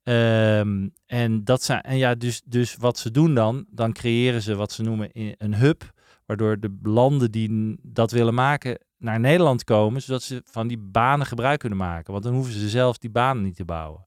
Ehm, 0.02 0.88
en 1.06 1.44
dat 1.44 1.62
zijn, 1.62 1.80
en 1.80 1.96
ja, 1.96 2.14
dus, 2.14 2.42
dus 2.44 2.76
wat 2.76 2.98
ze 2.98 3.10
doen 3.10 3.34
dan, 3.34 3.66
dan 3.70 3.92
creëren 3.92 4.42
ze 4.42 4.54
wat 4.54 4.72
ze 4.72 4.82
noemen 4.82 5.10
een 5.12 5.54
hub, 5.54 5.92
waardoor 6.26 6.60
de 6.60 6.78
landen 6.82 7.30
die 7.30 7.78
dat 7.82 8.10
willen 8.10 8.34
maken 8.34 8.78
naar 8.98 9.20
Nederland 9.20 9.64
komen, 9.64 10.02
zodat 10.02 10.22
ze 10.22 10.42
van 10.44 10.68
die 10.68 10.78
banen 10.78 11.26
gebruik 11.26 11.58
kunnen 11.58 11.78
maken. 11.78 12.12
Want 12.12 12.24
dan 12.24 12.34
hoeven 12.34 12.52
ze 12.52 12.68
zelf 12.68 12.98
die 12.98 13.10
banen 13.10 13.42
niet 13.42 13.56
te 13.56 13.64
bouwen. 13.64 14.05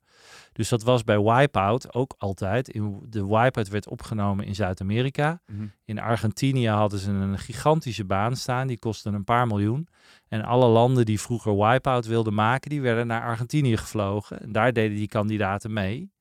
Dus 0.60 0.70
dat 0.70 0.84
was 0.84 1.04
bij 1.04 1.20
Wipeout 1.20 1.94
ook 1.94 2.16
altijd. 2.18 2.70
In, 2.70 3.00
de 3.10 3.26
Wipeout 3.28 3.68
werd 3.70 3.90
opgenomen 3.90 4.46
in 4.46 4.56
Zuid-Amerika. 4.56 5.42
Mhm. 5.46 5.66
In 5.86 6.00
Argentinië 6.00 6.68
hadden 6.68 7.00
ze 7.00 7.12
een 7.12 7.38
gigantische 7.38 8.06
baan 8.06 8.36
staan. 8.36 8.68
Die 8.68 8.80
kostte 8.80 9.10
een 9.10 9.24
paar 9.24 9.48
miljoen. 9.48 9.88
En 10.28 10.44
alle 10.44 10.68
landen 10.68 11.06
die 11.06 11.20
vroeger 11.20 11.58
Wipeout 11.58 12.06
wilden 12.06 12.34
maken, 12.34 12.70
die 12.70 12.82
werden 12.82 13.08
naar 13.08 13.22
Argentinië 13.22 13.78
gevlogen. 13.78 14.42
En 14.42 14.52
daar 14.52 14.74
deden 14.74 14.98
die 14.98 15.08
kandidaten 15.08 15.74
mee. 15.74 16.12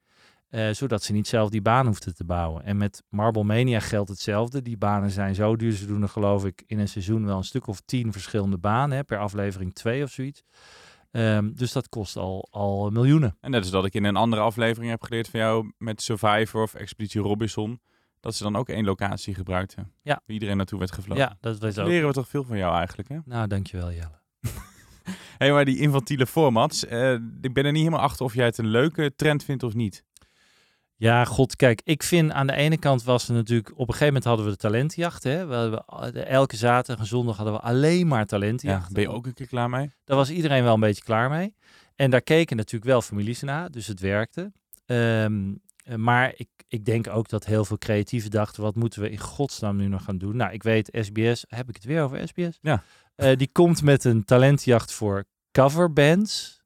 eh, 0.48 0.70
zodat 0.70 1.02
ze 1.02 1.12
niet 1.12 1.28
zelf 1.28 1.50
die 1.50 1.62
baan 1.62 1.86
hoefden 1.86 2.14
te 2.14 2.24
bouwen. 2.24 2.64
En 2.64 2.76
met 2.76 3.02
Marble 3.08 3.44
Mania 3.44 3.80
geldt 3.80 4.08
hetzelfde. 4.10 4.62
Die 4.62 4.76
banen 4.78 5.10
zijn 5.10 5.34
zo 5.34 5.56
duur. 5.56 5.72
Ze 5.72 5.86
doen 5.86 6.02
er 6.02 6.08
geloof 6.08 6.44
ik 6.44 6.62
in 6.66 6.78
een 6.78 6.88
seizoen 6.88 7.26
wel 7.26 7.36
een 7.36 7.44
stuk 7.44 7.66
of 7.66 7.80
tien 7.80 8.12
verschillende 8.12 8.58
banen. 8.58 8.96
Hè, 8.96 9.04
per 9.04 9.18
aflevering 9.18 9.74
twee 9.74 10.02
of 10.02 10.10
zoiets. 10.10 10.42
Ehm, 11.10 11.52
dus 11.52 11.72
dat 11.72 11.88
kost 11.88 12.16
al, 12.16 12.48
al 12.50 12.90
miljoenen. 12.90 13.36
En 13.40 13.50
net 13.50 13.60
als 13.60 13.70
dat 13.70 13.84
ik 13.84 13.94
in 13.94 14.04
een 14.04 14.16
andere 14.16 14.42
aflevering 14.42 14.90
heb 14.90 15.02
geleerd 15.02 15.28
van 15.28 15.40
jou 15.40 15.72
met 15.78 16.02
Survivor 16.02 16.62
of 16.62 16.74
Expeditie 16.74 17.20
Robinson, 17.20 17.80
dat 18.20 18.34
ze 18.34 18.42
dan 18.42 18.56
ook 18.56 18.68
één 18.68 18.84
locatie 18.84 19.34
gebruikten. 19.34 19.92
Ja. 20.02 20.20
Waar 20.26 20.34
iedereen 20.34 20.56
naartoe 20.56 20.78
werd 20.78 20.92
gevlogen. 20.92 21.24
Ja, 21.24 21.36
dat 21.40 21.58
was 21.58 21.78
ook. 21.78 21.86
Leren 21.86 22.08
we 22.08 22.14
toch 22.14 22.28
veel 22.28 22.44
van 22.44 22.58
jou 22.58 22.74
eigenlijk, 22.76 23.08
hè? 23.08 23.18
Nou, 23.34 23.46
dankjewel 23.46 23.92
Jelle. 23.92 24.20
Hé, 25.38 25.52
maar 25.52 25.64
die 25.64 25.78
infantiele 25.78 26.26
formats, 26.26 26.86
eh, 26.86 27.12
ik 27.40 27.52
ben 27.52 27.64
er 27.64 27.72
niet 27.72 27.82
helemaal 27.82 28.00
achter 28.00 28.24
of 28.24 28.34
jij 28.34 28.44
het 28.44 28.58
een 28.58 28.66
leuke 28.66 29.12
trend 29.16 29.44
vindt 29.44 29.62
of 29.62 29.74
niet. 29.74 30.04
Ja, 31.00 31.24
god, 31.24 31.56
kijk, 31.56 31.80
ik 31.84 32.02
vind 32.02 32.30
aan 32.32 32.46
de 32.46 32.52
ene 32.52 32.78
kant 32.78 33.02
was 33.04 33.28
er 33.28 33.34
natuurlijk... 33.34 33.70
Op 33.70 33.78
een 33.78 33.84
gegeven 33.86 34.06
moment 34.06 34.24
hadden 34.24 34.44
we 34.44 34.50
de 34.50 34.56
talentenjacht. 34.56 35.22
Hè? 35.22 35.46
We 35.46 35.54
hebben, 35.54 35.84
eh, 35.86 36.26
elke 36.26 36.56
zaterdag 36.56 36.98
en 37.04 37.08
zondag 37.08 37.36
hadden 37.36 37.54
we 37.54 37.60
alleen 37.60 38.06
maar 38.06 38.18
Ja, 38.18 38.24
talentenjacht. 38.24 38.92
ben 38.92 39.02
je 39.02 39.10
ook 39.10 39.26
een 39.26 39.34
keer 39.34 39.46
klaar 39.46 39.70
mee? 39.70 39.90
Daar 40.04 40.16
was 40.16 40.30
iedereen 40.30 40.62
wel 40.64 40.74
een 40.74 40.80
beetje 40.80 41.02
klaar 41.02 41.30
mee. 41.30 41.54
En 41.96 42.10
daar 42.10 42.20
keken 42.22 42.56
natuurlijk 42.56 42.90
wel 42.90 43.02
families 43.02 43.40
naar, 43.40 43.70
dus 43.70 43.86
het 43.86 44.00
werkte. 44.00 44.52
Ehm, 44.86 45.54
eh, 45.84 45.94
maar 45.94 46.32
ik, 46.36 46.48
ik 46.68 46.84
denk 46.84 47.08
ook 47.08 47.28
dat 47.28 47.44
heel 47.44 47.64
veel 47.64 47.78
creatieven 47.78 48.30
dachten, 48.30 48.62
wat 48.62 48.74
moeten 48.74 49.00
we 49.02 49.10
in 49.10 49.18
godsnaam 49.18 49.76
nu 49.76 49.88
nog 49.88 50.04
gaan 50.04 50.18
doen? 50.18 50.36
Nou, 50.36 50.52
ik 50.52 50.62
weet, 50.62 50.98
SBS, 51.00 51.44
heb 51.48 51.68
ik 51.68 51.74
het 51.74 51.84
weer 51.84 52.02
over 52.02 52.28
SBS? 52.28 52.58
Ja. 52.60 52.82
Eh, 53.14 53.36
die 53.36 53.48
komt 53.52 53.82
met 53.82 54.04
een 54.04 54.24
talentjacht 54.24 54.92
voor 54.92 55.24
coverbands. 55.52 56.57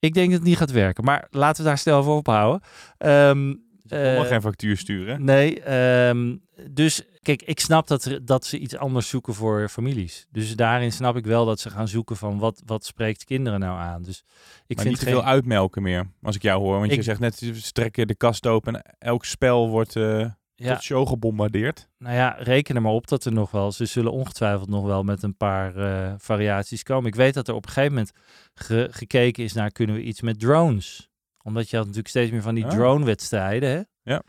Ik 0.00 0.14
denk 0.14 0.30
dat 0.30 0.38
het 0.38 0.48
niet 0.48 0.56
gaat 0.56 0.70
werken, 0.70 1.04
maar 1.04 1.26
laten 1.30 1.62
we 1.62 1.68
daar 1.68 1.78
snel 1.78 2.02
voor 2.02 2.16
ophouden. 2.16 2.60
Ehm, 2.98 3.50
Ik 3.50 3.56
wil 3.96 3.98
eh, 4.22 4.26
geen 4.26 4.40
factuur 4.40 4.76
sturen. 4.76 5.24
Nee, 5.24 5.60
ehm, 5.62 6.36
dus 6.70 7.02
kijk, 7.22 7.42
ik 7.42 7.60
snap 7.60 7.86
dat, 7.86 8.04
er, 8.04 8.24
dat 8.24 8.44
ze 8.44 8.58
iets 8.58 8.76
anders 8.76 9.08
zoeken 9.08 9.34
voor 9.34 9.68
families. 9.68 10.26
Dus 10.30 10.56
daarin 10.56 10.92
snap 10.92 11.16
ik 11.16 11.24
wel 11.26 11.44
dat 11.46 11.60
ze 11.60 11.70
gaan 11.70 11.88
zoeken 11.88 12.16
van 12.16 12.38
wat, 12.38 12.62
wat 12.66 12.84
spreekt 12.84 13.24
kinderen 13.24 13.60
nou 13.60 13.78
aan. 13.78 14.02
Dus 14.02 14.18
ik 14.66 14.76
maar 14.76 14.84
vind 14.84 14.88
niet 14.88 14.98
te 14.98 15.04
geen- 15.04 15.14
veel 15.14 15.24
uitmelken 15.24 15.82
meer, 15.82 16.10
als 16.22 16.36
ik 16.36 16.42
jou 16.42 16.60
hoor. 16.60 16.78
Want 16.78 16.94
je 16.94 17.02
zegt 17.02 17.20
net, 17.20 17.36
ze 17.36 17.72
trekken 17.72 18.06
de 18.06 18.14
kast 18.14 18.46
open 18.46 18.74
en 18.74 18.94
elk 18.98 19.24
spel 19.24 19.68
wordt... 19.68 19.96
eh, 19.96 20.26
Ja. 20.62 20.72
tot 20.74 20.82
show 20.82 21.08
gebombardeerd. 21.08 21.88
Nou 21.98 22.14
ja, 22.14 22.36
reken 22.38 22.74
er 22.74 22.82
maar 22.82 22.92
op 22.92 23.08
dat 23.08 23.24
er 23.24 23.32
nog 23.32 23.50
wel, 23.50 23.72
ze 23.72 23.84
zullen 23.84 24.12
ongetwijfeld 24.12 24.68
nog 24.68 24.84
wel 24.84 25.02
met 25.02 25.22
een 25.22 25.36
paar 25.36 25.76
eh, 25.76 26.14
variaties 26.18 26.82
komen. 26.82 27.06
Ik 27.08 27.14
weet 27.14 27.34
dat 27.34 27.48
er 27.48 27.54
op 27.54 27.66
een 27.66 27.72
gegeven 27.72 27.92
moment 27.94 28.12
ge- 28.54 28.88
gekeken 28.90 29.44
is 29.44 29.52
naar 29.52 29.70
kunnen 29.70 29.96
we 29.96 30.02
iets 30.02 30.20
met 30.20 30.40
drones. 30.40 31.08
Omdat 31.42 31.70
je 31.70 31.76
had 31.76 31.84
natuurlijk 31.84 32.10
steeds 32.14 32.30
meer 32.30 32.42
van 32.42 32.54
die 32.54 32.64
Ah. 32.64 32.70
drone-wedstrijden. 32.70 33.88
Ja. 34.02 34.22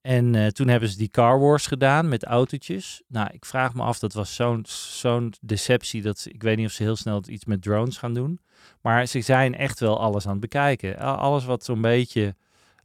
En 0.00 0.34
eh, 0.34 0.46
toen 0.46 0.68
hebben 0.68 0.88
ze 0.88 0.96
die 0.96 1.08
Car 1.08 1.40
Wars 1.40 1.66
gedaan 1.66 2.08
met 2.08 2.24
autootjes. 2.24 3.02
Nou, 3.08 3.28
ik 3.32 3.44
vraag 3.44 3.74
me 3.74 3.82
af, 3.82 3.98
dat 3.98 4.12
was 4.12 4.34
zo'n 4.34 4.64
zo'n 4.68 5.32
deceptie 5.40 6.02
dat 6.02 6.18
ze, 6.18 6.30
ik 6.32 6.42
weet 6.42 6.56
niet 6.56 6.66
of 6.66 6.72
ze 6.72 6.82
heel 6.82 6.96
snel 6.96 7.22
iets 7.26 7.44
met 7.44 7.62
drones 7.62 7.96
gaan 7.98 8.14
doen. 8.14 8.40
Maar 8.82 9.06
ze 9.06 9.20
zijn 9.20 9.54
echt 9.54 9.80
wel 9.80 10.00
alles 10.00 10.24
aan 10.24 10.30
het 10.32 10.40
bekijken. 10.40 10.98
Al- 10.98 11.14
Alles 11.16 11.44
wat 11.44 11.64
zo'n 11.64 11.80
beetje 11.80 12.34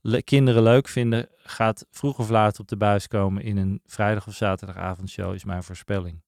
le- 0.02 0.22
kinderen 0.22 0.64
leuk 0.64 0.88
vinden, 0.88 1.28
gaat 1.52 1.86
vroeg 1.90 2.20
of 2.20 2.30
laat 2.30 2.60
op 2.60 2.68
de 2.68 2.78
buis 2.78 3.08
komen 3.08 3.44
in 3.44 3.58
een 3.58 3.82
vrijdag 3.86 4.28
of 4.28 4.36
zaterdagavondshow, 4.36 5.34
is 5.34 5.44
mijn 5.44 5.64
voorspelling. 5.64 6.22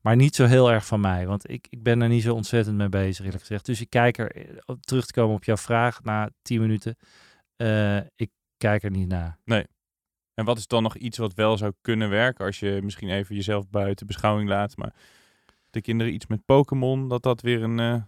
Maar 0.00 0.16
niet 0.16 0.34
zo 0.34 0.44
heel 0.44 0.72
erg 0.72 0.86
van 0.86 1.00
mij, 1.00 1.26
want 1.26 1.50
ik, 1.50 1.66
ik 1.70 1.82
ben 1.82 2.00
er 2.00 2.08
niet 2.08 2.22
zo 2.22 2.34
ontzettend 2.34 2.76
mee 2.76 2.88
bezig, 2.88 3.24
eerlijk 3.24 3.42
gezegd. 3.42 3.66
Dus 3.66 3.80
ik 3.80 3.90
kijk 3.90 4.18
er, 4.18 4.36
eh, 4.36 4.74
terug 4.80 5.06
te 5.06 5.12
komen 5.12 5.36
op 5.36 5.44
jouw 5.44 5.56
vraag 5.56 6.02
na 6.02 6.30
10 6.42 6.60
minuten, 6.60 6.96
eh, 7.56 7.96
ik 7.96 8.30
kijk 8.56 8.82
er 8.82 8.90
niet 8.90 9.08
naar. 9.08 9.38
En 10.34 10.44
wat 10.44 10.58
is 10.58 10.66
dan 10.66 10.82
nog 10.82 10.96
iets 10.96 11.18
wat 11.18 11.34
wel 11.34 11.56
zou 11.56 11.72
kunnen 11.80 12.10
werken 12.10 12.44
als 12.44 12.60
je 12.60 12.80
misschien 12.82 13.10
even 13.10 13.34
jezelf 13.34 13.70
buiten 13.70 14.06
beschouwing 14.06 14.48
laat, 14.48 14.76
maar 14.76 14.94
de 15.70 15.80
kinderen 15.80 16.14
iets 16.14 16.26
met 16.26 16.44
Pokémon, 16.44 17.08
dat 17.08 17.22
dat 17.22 17.40
weer 17.40 17.62
een 17.62 17.80
eh, 17.80 18.02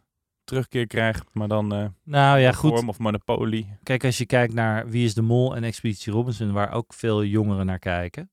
terugkeer 0.49 0.87
krijgt, 0.87 1.25
maar 1.33 1.49
dan 1.49 1.75
eh 1.75 1.87
Nou 2.05 2.39
ja, 2.39 2.53
goed. 2.53 2.71
vorm 2.71 2.89
of 2.89 2.99
Monopoly. 2.99 3.79
Kijk, 3.83 4.05
als 4.05 4.19
je 4.19 4.27
kijkt 4.27 4.55
naar 4.55 4.89
Wie 4.89 5.05
is 5.05 5.15
de 5.15 5.23
Mol 5.23 5.57
en 5.57 5.65
Expeditie 5.65 6.13
Robinson, 6.13 6.53
waar 6.53 6.73
ook 6.73 6.93
veel 6.93 7.25
jongeren 7.25 7.67
naar 7.67 7.79
kijken, 7.79 8.31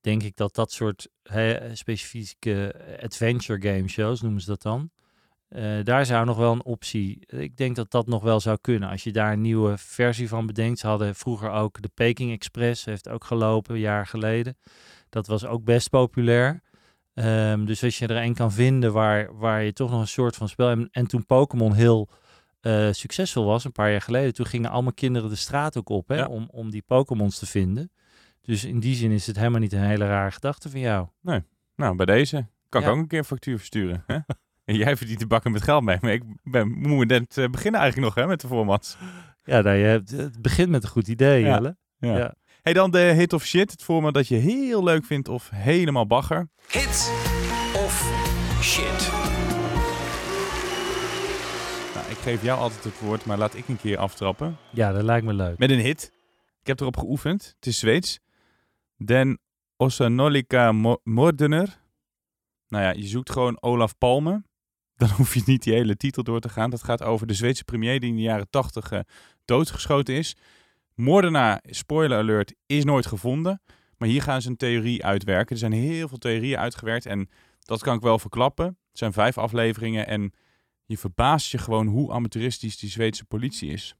denk 0.00 0.22
ik 0.22 0.36
dat 0.36 0.54
dat 0.54 0.72
soort 0.72 1.08
hè, 1.22 1.76
specifieke 1.76 2.74
adventure 3.02 3.68
game 3.68 3.88
shows, 3.88 4.20
noemen 4.20 4.40
ze 4.40 4.46
dat 4.46 4.62
dan, 4.62 4.90
eh, 5.50 5.84
daar 5.84 6.06
zou 6.06 6.24
nog 6.26 6.36
wel 6.36 6.52
een 6.52 6.64
optie. 6.64 7.26
Ik 7.26 7.56
denk 7.56 7.76
dat 7.76 7.90
dat 7.90 8.06
nog 8.06 8.22
wel 8.22 8.40
zou 8.40 8.58
kunnen. 8.60 8.88
Als 8.88 9.04
je 9.04 9.12
daar 9.12 9.32
een 9.32 9.40
nieuwe 9.40 9.78
versie 9.78 10.28
van 10.28 10.46
bedenkt. 10.46 10.78
Ze 10.78 10.86
hadden 10.86 11.14
vroeger 11.14 11.50
ook 11.50 11.82
de 11.82 11.90
Peking 11.94 12.32
Express, 12.32 12.84
heeft 12.84 13.08
ook 13.08 13.24
gelopen, 13.24 13.74
een 13.74 13.80
jaar 13.80 14.06
geleden. 14.06 14.56
Dat 15.08 15.26
was 15.26 15.44
ook 15.44 15.64
best 15.64 15.90
populair. 15.90 16.62
Ehm, 17.20 17.64
dus 17.64 17.84
als 17.84 17.98
je 17.98 18.06
er 18.06 18.22
een 18.24 18.34
kan 18.34 18.52
vinden 18.52 18.92
waar, 18.92 19.36
waar 19.38 19.62
je 19.62 19.72
toch 19.72 19.90
nog 19.90 20.00
een 20.00 20.08
soort 20.08 20.36
van 20.36 20.48
spel... 20.48 20.70
En, 20.70 20.88
en 20.92 21.06
toen 21.06 21.26
Pokémon 21.26 21.72
heel 21.74 22.08
eh, 22.60 22.88
succesvol 22.90 23.44
was, 23.44 23.64
een 23.64 23.72
paar 23.72 23.90
jaar 23.90 24.00
geleden... 24.00 24.34
toen 24.34 24.46
gingen 24.46 24.70
allemaal 24.70 24.92
kinderen 24.92 25.28
de 25.28 25.36
straat 25.36 25.76
ook 25.76 25.88
op 25.88 26.08
hè, 26.08 26.16
Ja. 26.16 26.26
om, 26.26 26.48
om 26.50 26.70
die 26.70 26.82
Pokémons 26.86 27.38
te 27.38 27.46
vinden. 27.46 27.90
Dus 28.42 28.64
in 28.64 28.80
die 28.80 28.94
zin 28.94 29.10
is 29.10 29.26
het 29.26 29.36
helemaal 29.36 29.60
niet 29.60 29.72
een 29.72 29.82
hele 29.82 30.06
rare 30.06 30.30
gedachte 30.30 30.70
van 30.70 30.80
jou. 30.80 31.06
Nou, 31.76 31.96
bij 31.96 32.06
deze 32.06 32.46
kan 32.68 32.80
Ja. 32.80 32.86
ik 32.86 32.92
ook 32.92 32.98
een 33.00 33.06
keer 33.08 33.18
een 33.18 33.24
factuur 33.24 33.56
versturen. 33.58 34.04
Hè? 34.06 34.18
En 34.64 34.74
jij 34.84 34.96
verdient 34.96 35.18
de 35.18 35.26
bakken 35.26 35.52
met 35.52 35.62
geld 35.62 35.82
mee, 35.82 35.98
maar 36.00 36.12
ik 36.12 36.22
ben, 36.42 36.68
moet 36.68 37.06
net 37.08 37.38
eh, 37.38 37.48
beginnen 37.48 37.80
eigenlijk 37.80 38.14
nog 38.14 38.24
hè, 38.24 38.30
met 38.30 38.40
de 38.40 38.46
formats. 38.48 38.96
Ja, 39.44 39.60
nou, 39.60 39.76
je 39.76 39.84
hebt, 39.84 40.10
het 40.10 40.42
begint 40.42 40.68
met 40.70 40.82
een 40.82 40.88
goed 40.88 41.08
idee, 41.08 41.40
Ja. 41.44 41.54
Jelle. 41.54 41.76
Ja. 41.98 42.16
Ja. 42.16 42.34
Hey, 42.62 42.72
dan 42.72 42.90
de 42.90 42.98
hit 42.98 43.32
of 43.32 43.44
shit. 43.46 43.70
Het 43.70 43.82
format 43.82 44.14
dat 44.14 44.28
je 44.28 44.36
heel 44.36 44.82
leuk 44.84 45.04
vindt 45.04 45.28
of 45.28 45.50
helemaal 45.54 46.06
bagger. 46.06 46.48
Hit 46.68 47.12
of 47.76 48.10
shit. 48.62 49.10
Nou, 51.94 52.10
ik 52.10 52.16
geef 52.16 52.42
jou 52.42 52.60
altijd 52.60 52.84
het 52.84 53.00
woord, 53.00 53.24
maar 53.24 53.38
laat 53.38 53.54
ik 53.54 53.68
een 53.68 53.76
keer 53.76 53.98
aftrappen. 53.98 54.56
Ja, 54.72 54.92
dat 54.92 55.02
lijkt 55.02 55.26
me 55.26 55.32
leuk. 55.32 55.58
Met 55.58 55.70
een 55.70 55.78
hit. 55.80 56.12
Ik 56.60 56.66
heb 56.66 56.80
erop 56.80 56.96
geoefend. 56.96 57.52
Het 57.56 57.66
is 57.66 57.78
Zweeds. 57.78 58.18
Den 58.96 59.38
Osanolika 59.76 60.72
Mo- 60.72 61.00
Moordener. 61.04 61.78
Nou 62.68 62.84
ja, 62.84 62.90
je 62.92 63.06
zoekt 63.06 63.30
gewoon 63.30 63.62
Olaf 63.62 63.98
Palme. 63.98 64.42
Dan 65.00 65.08
hoef 65.08 65.34
je 65.34 65.42
niet 65.46 65.62
die 65.62 65.72
hele 65.74 65.96
titel 65.96 66.22
door 66.22 66.40
te 66.40 66.48
gaan. 66.48 66.70
Dat 66.70 66.82
gaat 66.84 67.02
over 67.02 67.26
de 67.26 67.34
Zweedse 67.34 67.64
premier 67.64 68.00
die 68.00 68.10
in 68.10 68.16
de 68.16 68.22
jaren 68.22 68.50
tachtig 68.50 68.90
eh, 68.92 69.00
doodgeschoten 69.44 70.14
is. 70.14 70.36
Moordenaar, 71.00 71.62
spoiler 71.64 72.18
alert, 72.18 72.54
is 72.66 72.84
nooit 72.84 73.06
gevonden. 73.06 73.62
Maar 73.96 74.08
hier 74.08 74.22
gaan 74.22 74.42
ze 74.42 74.48
een 74.48 74.56
theorie 74.56 75.04
uitwerken. 75.04 75.52
Er 75.52 75.58
zijn 75.58 75.72
heel 75.72 76.08
veel 76.08 76.18
theorieën 76.18 76.58
uitgewerkt 76.58 77.06
en 77.06 77.28
dat 77.60 77.82
kan 77.82 77.96
ik 77.96 78.02
wel 78.02 78.18
verklappen. 78.18 78.66
Het 78.66 78.98
zijn 78.98 79.12
vijf 79.12 79.38
afleveringen 79.38 80.06
en 80.06 80.32
je 80.84 80.98
verbaast 80.98 81.50
je 81.50 81.58
gewoon 81.58 81.86
hoe 81.86 82.12
amateuristisch 82.12 82.78
die 82.78 82.90
Zweedse 82.90 83.24
politie 83.24 83.70
is. 83.70 83.94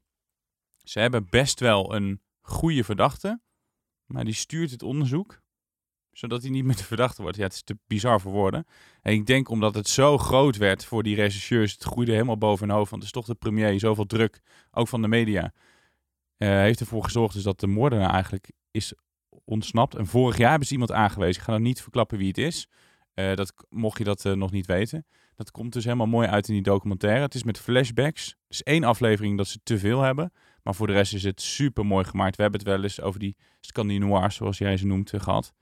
Ze 0.83 0.99
hebben 0.99 1.27
best 1.29 1.59
wel 1.59 1.95
een 1.95 2.21
goede 2.41 2.83
verdachte, 2.83 3.41
maar 4.05 4.25
die 4.25 4.33
stuurt 4.33 4.71
het 4.71 4.83
onderzoek 4.83 5.41
zodat 6.11 6.41
hij 6.41 6.51
niet 6.51 6.63
meer 6.63 6.75
de 6.75 6.83
verdachte 6.83 7.21
wordt. 7.21 7.37
Ja, 7.37 7.43
het 7.43 7.53
is 7.53 7.63
te 7.63 7.77
bizar 7.87 8.21
voor 8.21 8.31
woorden. 8.31 8.65
En 9.01 9.13
ik 9.13 9.25
denk 9.25 9.49
omdat 9.49 9.75
het 9.75 9.87
zo 9.87 10.17
groot 10.17 10.57
werd 10.57 10.85
voor 10.85 11.03
die 11.03 11.15
rechercheurs, 11.15 11.71
het 11.71 11.83
groeide 11.83 12.11
helemaal 12.11 12.37
boven 12.37 12.67
hun 12.67 12.75
hoofd, 12.75 12.89
want 12.89 13.03
het 13.03 13.15
is 13.15 13.21
toch 13.21 13.27
de 13.27 13.39
premier, 13.39 13.79
zoveel 13.79 14.05
druk, 14.05 14.41
ook 14.71 14.87
van 14.87 15.01
de 15.01 15.07
media, 15.07 15.53
heeft 16.47 16.79
ervoor 16.79 17.03
gezorgd 17.03 17.33
dus 17.33 17.43
dat 17.43 17.59
de 17.59 17.67
moordenaar 17.67 18.13
eigenlijk 18.13 18.51
is 18.71 18.93
ontsnapt. 19.45 19.95
En 19.95 20.07
vorig 20.07 20.37
jaar 20.37 20.49
hebben 20.49 20.67
ze 20.67 20.73
iemand 20.73 20.91
aangewezen. 20.91 21.35
Ik 21.35 21.47
ga 21.47 21.51
dan 21.51 21.61
niet 21.61 21.81
verklappen 21.81 22.17
wie 22.17 22.27
het 22.27 22.37
is. 22.37 22.67
Eh, 23.13 23.35
dat, 23.35 23.53
mocht 23.69 23.97
je 23.97 24.03
dat 24.03 24.25
eh, 24.25 24.33
nog 24.33 24.51
niet 24.51 24.65
weten. 24.65 25.05
Dat 25.35 25.51
komt 25.51 25.73
dus 25.73 25.83
helemaal 25.83 26.07
mooi 26.07 26.27
uit 26.27 26.47
in 26.47 26.53
die 26.53 26.63
documentaire. 26.63 27.21
Het 27.21 27.33
is 27.33 27.43
met 27.43 27.59
flashbacks. 27.59 28.25
Het 28.25 28.35
is 28.47 28.63
één 28.63 28.83
aflevering 28.83 29.37
dat 29.37 29.47
ze 29.47 29.59
te 29.63 29.77
veel 29.77 30.01
hebben. 30.01 30.31
Maar 30.63 30.75
voor 30.75 30.87
de 30.87 30.93
rest 30.93 31.13
is 31.13 31.23
het 31.23 31.41
super 31.41 31.85
mooi 31.85 32.05
gemaakt. 32.05 32.35
We 32.35 32.41
hebben 32.41 32.59
het 32.59 32.69
wel 32.69 32.83
eens 32.83 33.01
over 33.01 33.19
die 33.19 33.35
Scandinoirs, 33.59 34.35
zoals 34.35 34.57
jij 34.57 34.77
ze 34.77 34.85
noemt, 34.85 35.13
eh, 35.13 35.19
gehad. 35.19 35.53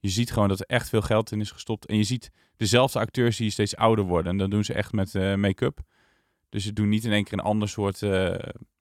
Je 0.00 0.08
ziet 0.08 0.32
gewoon 0.32 0.48
dat 0.48 0.60
er 0.60 0.66
echt 0.66 0.88
veel 0.88 1.02
geld 1.02 1.32
in 1.32 1.40
is 1.40 1.50
gestopt. 1.50 1.86
En 1.86 1.96
je 1.96 2.02
ziet 2.02 2.30
dezelfde 2.56 2.98
acteurs 2.98 3.36
die 3.36 3.50
steeds 3.50 3.76
ouder 3.76 4.04
worden. 4.04 4.32
En 4.32 4.38
dat 4.38 4.50
doen 4.50 4.64
ze 4.64 4.72
echt 4.72 4.92
met 4.92 5.14
eh, 5.14 5.34
make-up. 5.34 5.80
Dus 6.48 6.64
ze 6.64 6.72
doen 6.72 6.88
niet 6.88 7.04
in 7.04 7.12
één 7.12 7.24
keer 7.24 7.32
een 7.32 7.44
ander 7.44 7.68
soort 7.68 8.02
eh, 8.02 8.34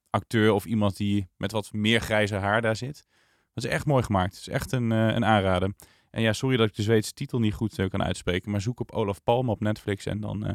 acteur 0.09 0.51
of 0.51 0.65
iemand 0.65 0.97
die 0.97 1.27
met 1.37 1.51
wat 1.51 1.73
meer 1.73 1.99
grijze 2.01 2.35
haar 2.35 2.61
daar 2.61 2.75
zit. 2.75 3.05
Dat 3.53 3.63
is 3.63 3.69
echt 3.69 3.85
mooi 3.85 4.03
gemaakt. 4.03 4.35
Het 4.35 4.47
is 4.47 4.53
echt 4.53 4.71
een, 4.71 4.91
eh, 4.91 4.97
een 5.07 5.25
aanrader. 5.25 5.73
En 6.09 6.21
ja, 6.21 6.33
sorry 6.33 6.57
dat 6.57 6.67
ik 6.67 6.75
de 6.75 6.81
Zweedse 6.81 7.13
titel 7.13 7.39
niet 7.39 7.53
goed 7.53 7.79
eh, 7.79 7.89
kan 7.89 8.03
uitspreken. 8.03 8.51
Maar 8.51 8.61
zoek 8.61 8.79
op 8.79 8.91
Olaf 8.91 9.23
Palme 9.23 9.51
op 9.51 9.59
Netflix 9.59 10.05
en 10.05 10.19
dan, 10.19 10.45
eh, 10.45 10.53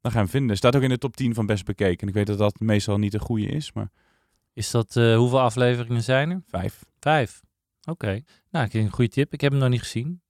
dan 0.00 0.12
gaan 0.12 0.24
we 0.24 0.30
vinden. 0.30 0.56
Staat 0.56 0.76
ook 0.76 0.82
in 0.82 0.88
de 0.88 0.98
top 0.98 1.16
10 1.16 1.34
van 1.34 1.46
best 1.46 1.64
bekeken. 1.64 1.98
En 2.00 2.08
ik 2.08 2.14
weet 2.14 2.26
dat 2.26 2.38
dat 2.38 2.60
meestal 2.60 2.98
niet 2.98 3.12
de 3.12 3.18
goede 3.20 3.46
is, 3.46 3.72
maar 3.72 3.90
Is 4.52 4.70
dat, 4.70 4.94
hoeveel 4.94 5.40
afleveringen 5.40 6.02
zijn 6.02 6.30
er? 6.30 6.42
vijf 6.48 6.84
Vijf. 7.00 7.40
Oké. 7.84 8.20
Nou, 8.50 8.64
ik 8.66 8.74
een 8.74 8.90
goede 8.90 9.10
tip. 9.10 9.32
Ik 9.32 9.40
heb 9.40 9.50
hem 9.52 9.60
nog 9.60 9.68
niet 9.70 9.80
gezien. 9.80 10.20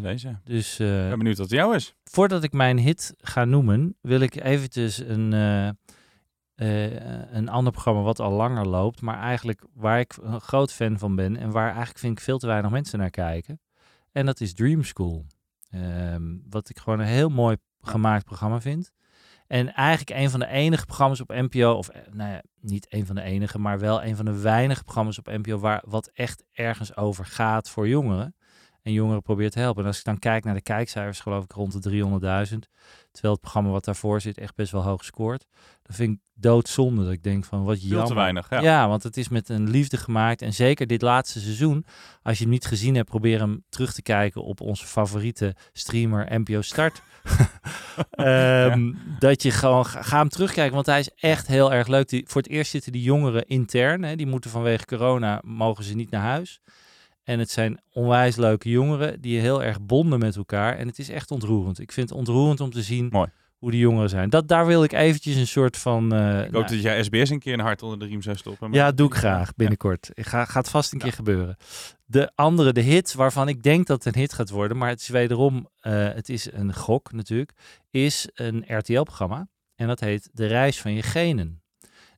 deze. 0.00 0.28
Ik 0.28 0.36
Dus 0.44 0.78
eh, 0.78 0.86
ben 0.86 1.18
benieuwd 1.18 1.36
wat 1.38 1.50
het 1.50 1.58
jou 1.58 1.74
is. 1.74 1.94
voordat 2.04 2.42
ik 2.42 2.52
mijn 2.52 2.78
hit 2.78 3.14
ga 3.18 3.44
noemen, 3.44 3.96
wil 4.00 4.20
ik 4.20 4.42
eventjes 4.44 4.98
een, 4.98 5.32
eh, 6.58 7.32
een 7.32 7.48
ander 7.48 7.72
programma 7.72 8.02
wat 8.02 8.20
al 8.20 8.32
langer 8.32 8.66
loopt, 8.66 9.00
maar 9.00 9.18
eigenlijk 9.18 9.62
waar 9.74 10.00
ik 10.00 10.16
een 10.22 10.40
groot 10.40 10.72
fan 10.72 10.98
van 10.98 11.14
ben 11.14 11.36
en 11.36 11.50
waar 11.50 11.68
eigenlijk 11.68 11.98
vind 11.98 12.18
ik 12.18 12.24
veel 12.24 12.38
te 12.38 12.46
weinig 12.46 12.70
mensen 12.70 12.98
naar 12.98 13.10
kijken. 13.10 13.60
En 14.12 14.26
dat 14.26 14.40
is 14.40 14.54
Dream 14.54 14.82
School. 14.82 15.26
Ehm, 15.70 16.36
wat 16.48 16.68
ik 16.68 16.78
gewoon 16.78 17.00
een 17.00 17.06
heel 17.06 17.28
mooi 17.28 17.56
gemaakt 17.80 18.24
programma 18.24 18.60
vind. 18.60 18.92
En 19.46 19.74
eigenlijk 19.74 20.20
een 20.20 20.30
van 20.30 20.40
de 20.40 20.46
enige 20.46 20.86
programma's 20.86 21.20
op 21.20 21.28
NPO, 21.28 21.72
of 21.72 21.88
eh, 21.88 22.02
nou 22.12 22.30
ja, 22.30 22.42
niet 22.60 22.86
een 22.88 23.06
van 23.06 23.14
de 23.14 23.22
enige, 23.22 23.58
maar 23.58 23.78
wel 23.78 24.04
een 24.04 24.16
van 24.16 24.24
de 24.24 24.40
weinige 24.40 24.82
programma's 24.82 25.18
op 25.18 25.26
NPO 25.26 25.58
waar 25.58 25.82
wat 25.86 26.10
echt 26.14 26.44
ergens 26.52 26.96
over 26.96 27.24
gaat 27.26 27.70
voor 27.70 27.88
jongeren. 27.88 28.34
En 28.88 28.94
jongeren 28.94 29.22
probeert 29.22 29.52
te 29.52 29.58
helpen. 29.58 29.82
En 29.82 29.88
als 29.88 29.98
ik 29.98 30.04
dan 30.04 30.18
kijk 30.18 30.44
naar 30.44 30.54
de 30.54 30.62
kijkcijfers, 30.62 31.20
geloof 31.20 31.44
ik 31.44 31.52
rond 31.52 31.82
de 31.82 31.90
300.000. 31.90 32.58
Terwijl 33.10 33.32
het 33.32 33.40
programma 33.40 33.70
wat 33.70 33.84
daarvoor 33.84 34.20
zit 34.20 34.38
echt 34.38 34.54
best 34.54 34.72
wel 34.72 34.82
hoog 34.82 35.04
scoort. 35.04 35.46
Dan 35.82 35.96
vind 35.96 36.12
ik 36.14 36.20
doodzonde 36.34 37.04
dat 37.04 37.12
ik 37.12 37.22
denk 37.22 37.44
van 37.44 37.64
wat 37.64 37.78
Veel 37.78 37.88
jammer. 37.88 38.06
te 38.06 38.14
weinig. 38.14 38.50
Ja. 38.50 38.60
Ja. 38.60 38.88
want 38.88 39.02
het 39.02 39.16
is 39.16 39.28
met 39.28 39.48
een 39.48 39.70
liefde 39.70 39.96
gemaakt. 39.96 40.42
En 40.42 40.52
zeker 40.52 40.86
dit 40.86 41.02
laatste 41.02 41.40
seizoen, 41.40 41.84
als 42.22 42.36
je 42.38 42.42
hem 42.44 42.52
niet 42.52 42.66
gezien 42.66 42.94
hebt, 42.94 43.08
probeer 43.08 43.38
hem 43.38 43.64
terug 43.68 43.92
te 43.92 44.02
kijken 44.02 44.42
op 44.42 44.60
onze 44.60 44.86
favoriete 44.86 45.54
streamer 45.72 46.40
NPO 46.40 46.60
Start. 46.60 47.02
Ehm, 48.10 48.92
Dat 49.18 49.42
je 49.42 49.50
gewoon, 49.50 49.86
ga, 49.86 50.02
ga 50.02 50.18
hem 50.18 50.28
terugkijken, 50.28 50.74
want 50.74 50.86
hij 50.86 50.98
is 50.98 51.10
echt 51.14 51.46
heel 51.46 51.72
erg 51.72 51.86
leuk. 51.86 52.08
Die, 52.08 52.24
voor 52.26 52.42
het 52.42 52.50
eerst 52.50 52.70
zitten 52.70 52.92
die 52.92 53.02
jongeren 53.02 53.46
intern. 53.46 54.02
Hè, 54.02 54.16
die 54.16 54.26
moeten 54.26 54.50
vanwege 54.50 54.84
corona, 54.84 55.40
mogen 55.44 55.84
ze 55.84 55.94
niet 55.94 56.10
naar 56.10 56.22
huis. 56.22 56.60
En 57.28 57.38
het 57.38 57.50
zijn 57.50 57.80
onwijs 57.92 58.36
leuke 58.36 58.68
jongeren 58.70 59.20
die 59.20 59.40
heel 59.40 59.62
erg 59.62 59.80
bonden 59.80 60.18
met 60.18 60.36
elkaar. 60.36 60.76
En 60.76 60.86
het 60.86 60.98
is 60.98 61.08
echt 61.08 61.30
ontroerend. 61.30 61.78
Ik 61.80 61.92
vind 61.92 62.08
het 62.08 62.18
ontroerend 62.18 62.60
om 62.60 62.70
te 62.70 62.82
zien 62.82 63.08
Mooi. 63.12 63.28
hoe 63.58 63.70
die 63.70 63.80
jongeren 63.80 64.08
zijn. 64.08 64.30
Dat, 64.30 64.48
daar 64.48 64.66
wil 64.66 64.82
ik 64.82 64.92
eventjes 64.92 65.36
een 65.36 65.46
soort 65.46 65.76
van... 65.76 66.12
eh, 66.12 66.44
Ik 66.44 66.52
hoop 66.52 66.68
dat 66.68 66.82
jij 66.82 67.02
SBS 67.02 67.30
een 67.30 67.38
keer 67.38 67.52
een 67.52 67.60
hart 67.60 67.82
onder 67.82 67.98
de 67.98 68.04
riem 68.06 68.22
zou 68.22 68.36
stoppen. 68.36 68.70
maar- 68.70 68.78
ja, 68.78 68.92
doe 68.92 69.06
ik 69.06 69.14
graag 69.14 69.54
binnenkort. 69.54 70.10
Ga, 70.14 70.44
gaat 70.44 70.70
vast 70.70 70.92
een 70.92 70.98
keer 70.98 71.12
gebeuren. 71.12 71.56
De 72.04 72.30
andere, 72.34 72.72
de 72.72 72.80
hit, 72.80 73.14
waarvan 73.14 73.48
ik 73.48 73.62
denk 73.62 73.86
dat 73.86 74.04
het 74.04 74.14
een 74.14 74.20
hit 74.20 74.32
gaat 74.32 74.50
worden, 74.50 74.76
maar 74.76 74.88
het 74.88 75.00
is 75.00 75.08
wederom, 75.08 75.68
eh, 75.80 75.92
het 75.92 76.28
is 76.28 76.52
een 76.52 76.74
gok 76.74 77.12
natuurlijk, 77.12 77.52
is 77.90 78.28
een 78.34 78.64
RTL-programma. 78.66 79.48
En 79.74 79.86
dat 79.86 80.00
heet 80.00 80.28
De 80.32 80.46
Reis 80.46 80.80
van 80.80 80.92
je 80.94 81.02
Genen. 81.02 81.62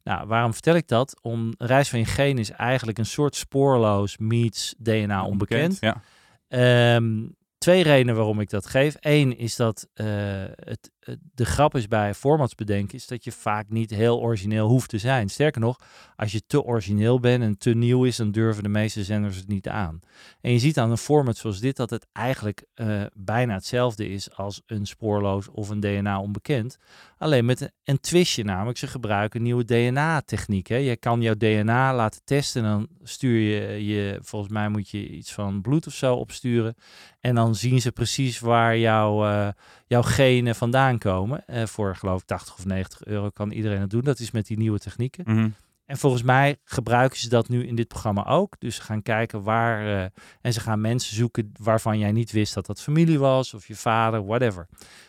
Nou, 0.04 0.26
waarom 0.26 0.52
vertel 0.52 0.74
ik 0.74 0.88
dat? 0.88 1.18
Om 1.22 1.52
Reis 1.58 1.88
van 1.88 1.98
je 1.98 2.04
Genen 2.04 2.38
is 2.38 2.50
eigenlijk 2.50 2.98
een 2.98 3.06
soort 3.06 3.36
spoorloos 3.36 4.18
meets 4.18 4.74
DNA 4.78 5.24
onbekend. 5.24 5.76
Ja. 5.80 6.02
Ehm, 6.48 7.28
twee 7.58 7.82
redenen 7.82 8.14
waarom 8.14 8.40
ik 8.40 8.50
dat 8.50 8.66
geef. 8.66 8.96
Eén 9.00 9.38
is 9.38 9.56
dat 9.56 9.88
eh, 9.94 10.06
het- 10.54 10.90
de 11.34 11.44
grap 11.44 11.74
is 11.74 11.88
bij 11.88 12.14
formats 12.14 12.54
bedenken, 12.54 12.98
is 12.98 13.06
dat 13.06 13.24
je 13.24 13.32
vaak 13.32 13.68
niet 13.68 13.90
heel 13.90 14.20
origineel 14.20 14.68
hoeft 14.68 14.88
te 14.88 14.98
zijn. 14.98 15.28
Sterker 15.28 15.60
nog, 15.60 15.78
als 16.16 16.32
je 16.32 16.46
te 16.46 16.62
origineel 16.62 17.20
bent 17.20 17.42
en 17.42 17.58
te 17.58 17.74
nieuw 17.74 18.04
is, 18.04 18.16
dan 18.16 18.30
durven 18.30 18.62
de 18.62 18.68
meeste 18.68 19.04
zenders 19.04 19.36
het 19.36 19.48
niet 19.48 19.68
aan. 19.68 20.00
En 20.40 20.52
je 20.52 20.58
ziet 20.58 20.78
aan 20.78 20.90
een 20.90 20.96
format 20.96 21.36
zoals 21.36 21.60
dit 21.60 21.76
dat 21.76 21.90
het 21.90 22.06
eigenlijk 22.12 22.64
eh, 22.74 23.02
bijna 23.14 23.54
hetzelfde 23.54 24.08
is 24.08 24.36
als 24.36 24.62
een 24.66 24.86
spoorloos 24.86 25.48
of 25.48 25.68
een 25.68 25.80
DNA 25.80 26.20
onbekend. 26.20 26.78
Alleen 27.18 27.44
met 27.44 27.72
een, 27.84 28.00
twistje 28.00 28.44
namelijk, 28.44 28.78
ze 28.78 28.86
gebruiken 28.86 29.42
nieuwe 29.42 29.64
DNA-techniek. 29.64 30.68
Je 30.68 30.96
kan 30.96 31.22
jouw 31.22 31.34
DNA 31.34 31.94
laten 31.94 32.20
testen 32.24 32.64
en 32.64 32.70
dan 32.70 32.88
stuur 33.02 33.38
je, 33.38 33.86
je, 33.86 34.18
volgens 34.22 34.52
mij 34.52 34.68
moet 34.68 34.88
je 34.88 35.08
iets 35.08 35.32
van 35.32 35.60
bloed 35.60 35.86
of 35.86 35.92
zo 35.92 36.14
opsturen. 36.14 36.74
En 37.20 37.34
dan 37.34 37.54
zien 37.54 37.80
ze 37.80 37.92
precies 37.92 38.38
waar 38.38 38.78
jouw, 38.78 39.24
eh, 39.24 39.48
jouw 39.86 40.02
genen 40.02 40.54
vandaan 40.54 40.89
komen. 40.98 41.46
Eh, 41.46 41.66
voor 41.66 41.96
geloof 41.96 42.20
ik 42.20 42.26
80 42.26 42.54
of 42.54 42.64
90 42.64 43.04
euro 43.04 43.30
kan 43.30 43.50
iedereen 43.50 43.80
het 43.80 43.90
doen. 43.90 44.00
Dat 44.04 44.18
is 44.18 44.30
met 44.30 44.46
die 44.46 44.58
nieuwe 44.58 44.78
technieken. 44.78 45.24
Mhm. 45.26 45.48
En 45.84 45.98
volgens 45.98 46.22
mij 46.22 46.56
gebruiken 46.64 47.18
ze 47.18 47.28
dat 47.28 47.48
nu 47.48 47.66
in 47.66 47.74
dit 47.74 47.88
programma 47.88 48.26
ook. 48.26 48.56
Dus 48.58 48.74
ze 48.76 48.82
gaan 48.82 49.02
kijken 49.02 49.42
waar. 49.42 49.86
eh, 49.86 50.08
en 50.40 50.52
ze 50.52 50.60
gaan 50.60 50.80
mensen 50.80 51.16
zoeken 51.16 51.52
waarvan 51.60 51.98
jij 51.98 52.12
niet 52.12 52.32
wist 52.32 52.54
dat 52.54 52.66
dat 52.66 52.80
familie 52.82 53.18
was. 53.18 53.54
Of 53.54 53.66
je 53.66 53.74
vader, 53.76 54.24
whatever. 54.24 54.66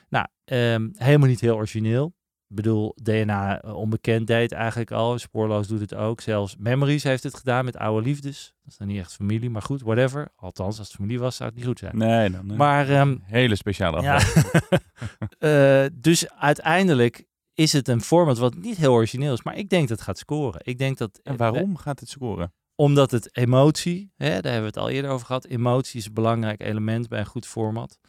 Nou, 0.10 0.26
ehm, 0.46 0.90
helemaal 0.94 1.28
niet 1.28 1.42
heel 1.42 1.56
origineel. 1.56 2.14
Ik 2.52 2.58
bedoel, 2.58 2.96
DNA 2.96 3.62
eh, 3.62 3.76
onbekend 3.76 4.28
deed 4.28 4.52
eigenlijk 4.52 4.92
al. 4.92 5.20
Spoorloos 5.20 5.68
doet 5.68 5.80
het 5.80 5.96
ook. 5.96 6.22
Zelfs 6.22 6.56
Memories 6.58 7.04
heeft 7.04 7.24
het 7.24 7.36
gedaan 7.36 7.66
met 7.66 7.78
oude 7.78 8.08
liefdes. 8.08 8.54
Dat 8.64 8.72
is 8.72 8.78
dan 8.78 8.88
niet 8.88 9.00
echt 9.00 9.14
familie, 9.14 9.50
maar 9.50 9.62
goed, 9.62 9.82
whatever. 9.82 10.32
Althans, 10.36 10.78
als 10.78 10.88
het 10.88 10.96
familie 10.96 11.20
was, 11.20 11.36
zou 11.36 11.50
het 11.50 11.58
niet 11.58 11.68
goed 11.68 11.80
zijn. 11.80 11.98
Nee, 11.98 12.30
dan, 12.30 12.52
eh, 12.52 12.58
Maar 12.58 12.90
ehm, 12.90 13.18
hele 13.24 13.56
speciale 13.56 14.02
ja. 14.02 14.20
Eh, 15.40 15.86
dus 15.94 16.30
uiteindelijk 16.30 17.26
is 17.54 17.74
het 17.74 17.88
een 17.88 18.02
format 18.02 18.38
wat 18.38 18.56
niet 18.56 18.78
heel 18.78 18.94
origineel 18.94 19.34
is. 19.34 19.44
Maar 19.44 19.58
ik 19.58 19.70
denk 19.70 19.88
dat 19.88 19.98
het 19.98 20.08
gaat 20.08 20.18
scoren. 20.18 20.62
Ik 20.64 20.78
denk 20.78 20.98
dat... 20.98 21.20
En 21.24 21.38
waarom 21.38 21.78
gaat 21.78 22.00
het 22.00 22.10
scoren? 22.10 22.54
Omdat 22.76 23.12
het 23.12 23.38
emotie, 23.38 24.12
hè, 24.16 24.42
daar 24.42 24.52
hebben 24.52 24.72
we 24.72 24.80
het 24.80 24.88
al 24.88 24.90
eerder 24.90 25.12
over 25.12 25.26
gehad. 25.26 25.46
Emotie 25.46 26.00
is 26.00 26.06
een 26.06 26.14
belangrijk 26.14 26.62
element 26.62 27.08
bij 27.08 27.20
een 27.20 27.26
goed 27.26 27.48
format. 27.48 28.00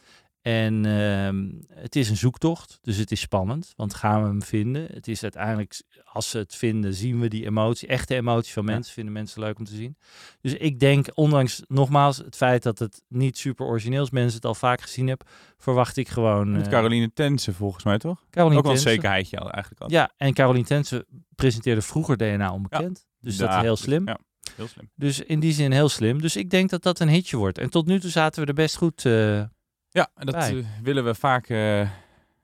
En 0.43 0.87
ehm, 0.87 1.51
het 1.83 1.97
is 1.97 2.09
een 2.11 2.17
zoektocht, 2.17 2.79
dus 2.81 2.97
het 2.97 3.11
is 3.11 3.21
spannend. 3.21 3.73
Want 3.77 3.95
gaan 3.95 4.23
we 4.23 4.29
hem 4.29 4.43
vinden? 4.43 4.87
Het 4.93 5.09
is 5.09 5.23
uiteindelijk, 5.23 5.83
als 6.05 6.31
ze 6.31 6.39
het 6.39 6.55
vinden, 6.55 6.95
zien 6.95 7.21
we 7.21 7.29
die 7.29 7.45
emotie. 7.47 7.89
Echte 7.89 8.15
emotie 8.15 8.53
van 8.53 8.65
Ja. 8.67 8.73
mensen 8.73 8.93
vinden 8.93 9.13
mensen 9.13 9.41
leuk 9.41 9.59
om 9.59 9.65
te 9.65 9.75
zien. 9.75 9.97
Dus 10.41 10.55
ik 10.55 10.81
denk, 10.81 11.07
ondanks 11.15 11.63
nogmaals 11.69 12.17
het 12.17 12.37
feit 12.37 12.63
dat 12.63 12.79
het 12.79 13.03
niet 13.09 13.39
super 13.39 13.67
origineel 13.67 14.03
is, 14.03 14.11
mensen 14.11 14.37
het 14.37 14.45
al 14.45 14.55
vaak 14.55 14.81
gezien 14.81 15.09
hebben, 15.09 15.27
verwacht 15.57 15.97
ik 15.97 16.09
gewoon... 16.09 16.53
Met 16.53 16.67
eh, 16.67 16.73
Caroline 16.73 17.13
Tense 17.13 17.53
volgens 17.53 17.85
mij, 17.85 17.99
toch? 17.99 18.25
Caroline 18.31 18.59
Ook 18.59 18.65
wel 18.67 18.75
een 18.75 18.81
zekerheidje 18.81 19.39
al 19.39 19.51
eigenlijk 19.51 19.83
al. 19.83 19.91
Ja, 19.91 20.11
en 20.17 20.35
Caroline 20.35 20.65
Tense 20.65 21.07
presenteerde 21.35 21.83
vroeger 21.83 22.17
DNA 22.17 22.53
onbekend. 22.53 23.07
Dus 23.21 23.37
dat 23.37 23.51
is 23.51 23.61
heel 23.61 23.77
slim. 23.77 24.07
Ja, 24.09 24.19
heel 24.57 24.69
slim. 24.69 24.91
Dus 24.95 25.21
in 25.21 25.41
die 25.41 25.53
zin 25.53 25.73
heel 25.73 25.89
slim. 25.89 26.21
Dus 26.21 26.37
ik 26.37 26.51
denk 26.51 26.71
dat 26.71 26.83
dat 26.83 27.01
een 27.01 27.09
hitje 27.09 27.37
wordt. 27.37 27.59
En 27.59 27.71
tot 27.71 27.87
nu 27.87 28.01
toe 28.01 28.11
zaten 28.11 28.43
we 28.43 28.49
er 28.49 28.55
best 28.55 28.77
goed. 28.77 29.05
eh 29.05 29.43
Ja, 29.93 30.11
en 30.15 30.27
dat 30.27 30.35
Bij. 30.35 30.59
eh, 30.59 30.65
willen 30.83 31.05
we 31.05 31.15
vaak 31.15 31.49
eh, 31.49 31.91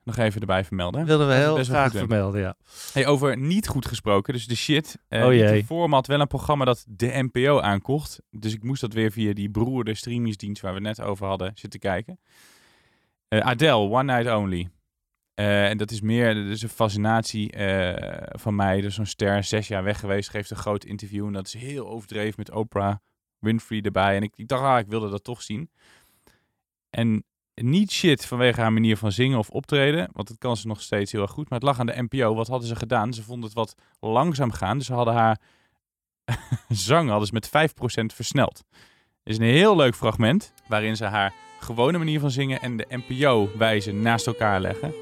nog 0.03 0.17
even 0.17 0.41
erbij 0.41 0.63
vermelden. 0.65 1.05
wilden 1.05 1.27
we 1.27 1.33
heel 1.33 1.63
graag 1.63 1.91
vermelden, 1.91 2.41
ja. 2.41 2.55
Hey, 2.93 3.07
over 3.07 3.37
niet 3.37 3.67
goed 3.67 3.85
gesproken, 3.85 4.33
dus 4.33 4.47
de 4.47 4.55
shit. 4.55 4.97
eh 5.07 5.25
Oh 5.25 5.33
jee. 5.33 5.65
wel 5.67 6.19
een 6.19 6.27
programma 6.27 6.65
dat 6.65 6.85
de 6.87 7.29
NPO 7.31 7.59
aankocht. 7.59 8.21
Dus 8.31 8.53
ik 8.53 8.63
moest 8.63 8.81
dat 8.81 8.93
weer 8.93 9.11
via 9.11 9.33
die 9.33 9.49
broerde 9.49 9.93
streamingsdienst 9.93 10.61
waar 10.61 10.73
we 10.73 10.79
net 10.79 11.01
over 11.01 11.27
hadden 11.27 11.51
zitten 11.55 11.79
kijken. 11.79 12.19
Eh 13.27 13.39
Adele, 13.39 13.89
One 13.89 14.13
Night 14.13 14.35
Only. 14.37 14.69
En 15.33 15.77
dat 15.77 15.91
is 15.91 16.01
meer, 16.01 16.33
dat 16.33 16.45
is 16.45 16.61
een 16.61 16.69
fascinatie 16.69 17.53
van 18.25 18.55
mij. 18.55 18.81
Dus 18.81 18.95
zo'n 18.95 19.05
ster, 19.05 19.43
zes 19.43 19.67
jaar 19.67 19.83
weg 19.83 19.99
geweest, 19.99 20.29
geeft 20.29 20.49
een 20.49 20.57
groot 20.57 20.83
interview. 20.83 21.25
En 21.25 21.33
dat 21.33 21.47
is 21.47 21.53
heel 21.53 21.87
overdreven 21.89 22.33
met 22.37 22.51
Oprah 22.51 22.95
Winfrey 23.39 23.81
erbij. 23.81 24.15
En 24.15 24.23
ik, 24.23 24.33
ik 24.35 24.47
dacht, 24.47 24.63
ah, 24.63 24.79
ik 24.79 24.87
wilde 24.87 25.09
dat 25.09 25.23
toch 25.23 25.41
zien. 25.41 25.69
En 26.89 27.23
niet 27.61 27.91
shit 27.91 28.25
vanwege 28.25 28.61
haar 28.61 28.73
manier 28.73 28.97
van 28.97 29.11
zingen 29.11 29.37
of 29.37 29.49
optreden. 29.49 30.09
Want 30.13 30.27
dat 30.27 30.37
kan 30.37 30.57
ze 30.57 30.67
nog 30.67 30.81
steeds 30.81 31.11
heel 31.11 31.21
erg 31.21 31.31
goed. 31.31 31.49
Maar 31.49 31.59
het 31.59 31.67
lag 31.67 31.79
aan 31.79 31.85
de 31.85 32.07
NPO. 32.09 32.35
Wat 32.35 32.47
hadden 32.47 32.67
ze 32.67 32.75
gedaan? 32.75 33.13
Ze 33.13 33.23
vonden 33.23 33.45
het 33.45 33.53
wat 33.53 33.75
langzaam 33.99 34.51
gaan. 34.51 34.77
Dus 34.77 34.87
ze 34.87 34.93
hadden 34.93 35.13
haar 35.13 35.39
zang 36.69 37.09
hadden 37.09 37.27
ze 37.27 37.33
met 37.33 37.71
5% 38.11 38.15
versneld. 38.15 38.63
Er 39.23 39.31
is 39.31 39.37
een 39.37 39.43
heel 39.43 39.75
leuk 39.75 39.95
fragment 39.95 40.53
waarin 40.67 40.95
ze 40.95 41.05
haar 41.05 41.33
gewone 41.59 41.97
manier 41.97 42.19
van 42.19 42.31
zingen 42.31 42.61
en 42.61 42.77
de 42.77 42.85
NPO-wijze 42.89 43.91
naast 43.91 44.27
elkaar 44.27 44.61
leggen. 44.61 44.93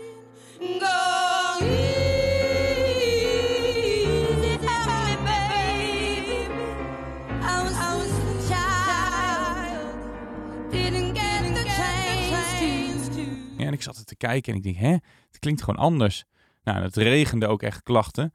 Zat 13.95 14.07
te 14.07 14.15
kijken 14.15 14.51
en 14.51 14.57
ik 14.57 14.63
denk, 14.63 14.75
hè, 14.75 14.91
het 15.27 15.39
klinkt 15.39 15.63
gewoon 15.63 15.79
anders. 15.79 16.25
Nou, 16.63 16.81
het 16.81 16.95
regende 16.95 17.47
ook 17.47 17.61
echt 17.61 17.83
klachten. 17.83 18.33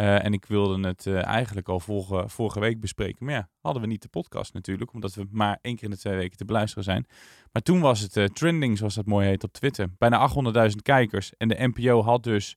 Eh, 0.00 0.24
en 0.24 0.32
ik 0.32 0.44
wilde 0.44 0.88
het 0.88 1.06
eh, 1.06 1.24
eigenlijk 1.24 1.68
al 1.68 1.80
vorige, 1.80 2.28
vorige 2.28 2.60
week 2.60 2.80
bespreken. 2.80 3.24
Maar 3.24 3.34
ja, 3.34 3.48
hadden 3.60 3.82
we 3.82 3.88
niet 3.88 4.02
de 4.02 4.08
podcast 4.08 4.54
natuurlijk, 4.54 4.92
omdat 4.92 5.14
we 5.14 5.26
maar 5.30 5.58
één 5.62 5.74
keer 5.74 5.84
in 5.84 5.90
de 5.90 5.96
twee 5.96 6.16
weken 6.16 6.36
te 6.36 6.44
beluisteren 6.44 6.84
zijn. 6.84 7.06
Maar 7.52 7.62
toen 7.62 7.80
was 7.80 8.00
het 8.00 8.16
eh, 8.16 8.24
trending, 8.24 8.78
zoals 8.78 8.94
dat 8.94 9.06
mooi 9.06 9.26
heet, 9.26 9.44
op 9.44 9.52
Twitter. 9.52 9.88
Bijna 9.98 10.30
800.000 10.70 10.76
kijkers. 10.82 11.36
En 11.36 11.48
de 11.48 11.68
NPO 11.74 12.02
had 12.02 12.22
dus, 12.22 12.56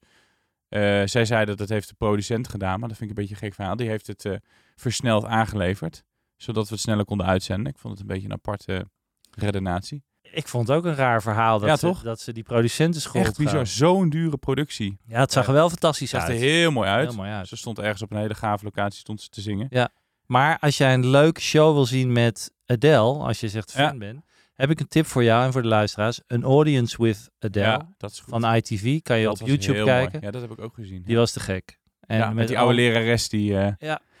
zij 1.04 1.24
zei 1.24 1.44
dat 1.44 1.58
het 1.58 1.68
heeft 1.68 1.88
de 1.88 1.94
producent 1.94 2.48
gedaan, 2.48 2.80
maar 2.80 2.88
dat 2.88 2.98
vind 2.98 3.10
ik 3.10 3.16
een 3.16 3.22
beetje 3.22 3.40
een 3.40 3.46
gek 3.48 3.54
verhaal. 3.54 3.76
Die 3.76 3.88
heeft 3.88 4.06
het 4.06 4.38
versneld 4.74 5.24
aangeleverd, 5.24 6.04
zodat 6.36 6.68
we 6.68 6.74
het 6.74 6.82
sneller 6.82 7.04
konden 7.04 7.26
uitzenden. 7.26 7.72
Ik 7.72 7.78
vond 7.78 7.92
het 7.92 8.02
een 8.02 8.14
beetje 8.14 8.28
een 8.28 8.34
aparte 8.34 8.88
redenatie. 9.30 10.04
Ik 10.34 10.48
vond 10.48 10.68
het 10.68 10.76
ook 10.76 10.84
een 10.84 10.94
raar 10.94 11.22
verhaal 11.22 11.58
dat, 11.58 11.68
Ja, 11.68 11.76
ze, 11.94 12.02
dat 12.02 12.20
ze 12.20 12.32
die 12.32 12.42
producenten 12.42 13.00
schuld 13.00 13.24
Echt 13.26 13.36
bizar, 13.38 13.66
zo'n 13.66 14.08
dure 14.08 14.36
productie. 14.36 14.98
Ja, 15.06 15.20
het 15.20 15.32
zag 15.32 15.42
Ja. 15.42 15.48
er 15.48 15.54
wel 15.54 15.68
fantastisch 15.68 16.12
Het 16.12 16.20
zag 16.20 16.28
er 16.30 16.34
uit. 16.36 16.44
heel 16.44 16.70
mooi 16.70 16.88
uit. 16.88 17.08
Heel 17.08 17.16
mooi 17.16 17.30
uit. 17.30 17.48
Ze 17.48 17.56
stond 17.56 17.78
ergens 17.78 18.02
op 18.02 18.10
een 18.10 18.18
hele 18.18 18.34
gave 18.34 18.64
locatie 18.64 18.98
stond 18.98 19.20
ze 19.22 19.28
te 19.28 19.40
zingen. 19.40 19.90
Maar 20.26 20.58
als 20.60 20.76
jij 20.76 20.94
een 20.94 21.06
leuke 21.06 21.40
show 21.40 21.72
wil 21.74 21.84
zien 21.86 22.12
met 22.12 22.52
Adele, 22.66 22.96
als 23.18 23.40
je 23.40 23.48
zegt 23.48 23.72
Ja. 23.72 23.88
fan 23.88 23.98
bent, 23.98 24.20
heb 24.54 24.70
ik 24.70 24.80
een 24.80 24.88
tip 24.88 25.06
voor 25.06 25.24
jou 25.24 25.44
en 25.44 25.52
voor 25.52 25.62
de 25.62 25.68
luisteraars. 25.68 26.20
Een 26.26 26.42
Audience 26.42 27.02
with 27.02 27.30
Adele 27.38 27.64
Ja, 27.66 27.88
dat 27.96 28.10
is 28.10 28.20
goed. 28.20 28.28
van 28.28 28.54
ITV. 28.54 29.00
Kan 29.02 29.18
je 29.18 29.24
Dat 29.24 29.40
op 29.40 29.46
YouTube 29.48 29.72
mooi. 29.78 29.84
kijken. 29.90 30.20
Ja, 30.22 30.30
dat 30.30 30.40
heb 30.42 30.50
ik 30.50 30.60
ook 30.60 30.74
gezien. 30.74 31.02
Die 31.06 31.16
was 31.16 31.32
te 31.32 31.40
gek. 31.40 31.78
En 32.00 32.18
ja, 32.18 32.30
met 32.30 32.48
die 32.48 32.58
oude 32.58 32.74
lerares 32.74 33.28
die... 33.28 33.58
eh, 33.58 33.72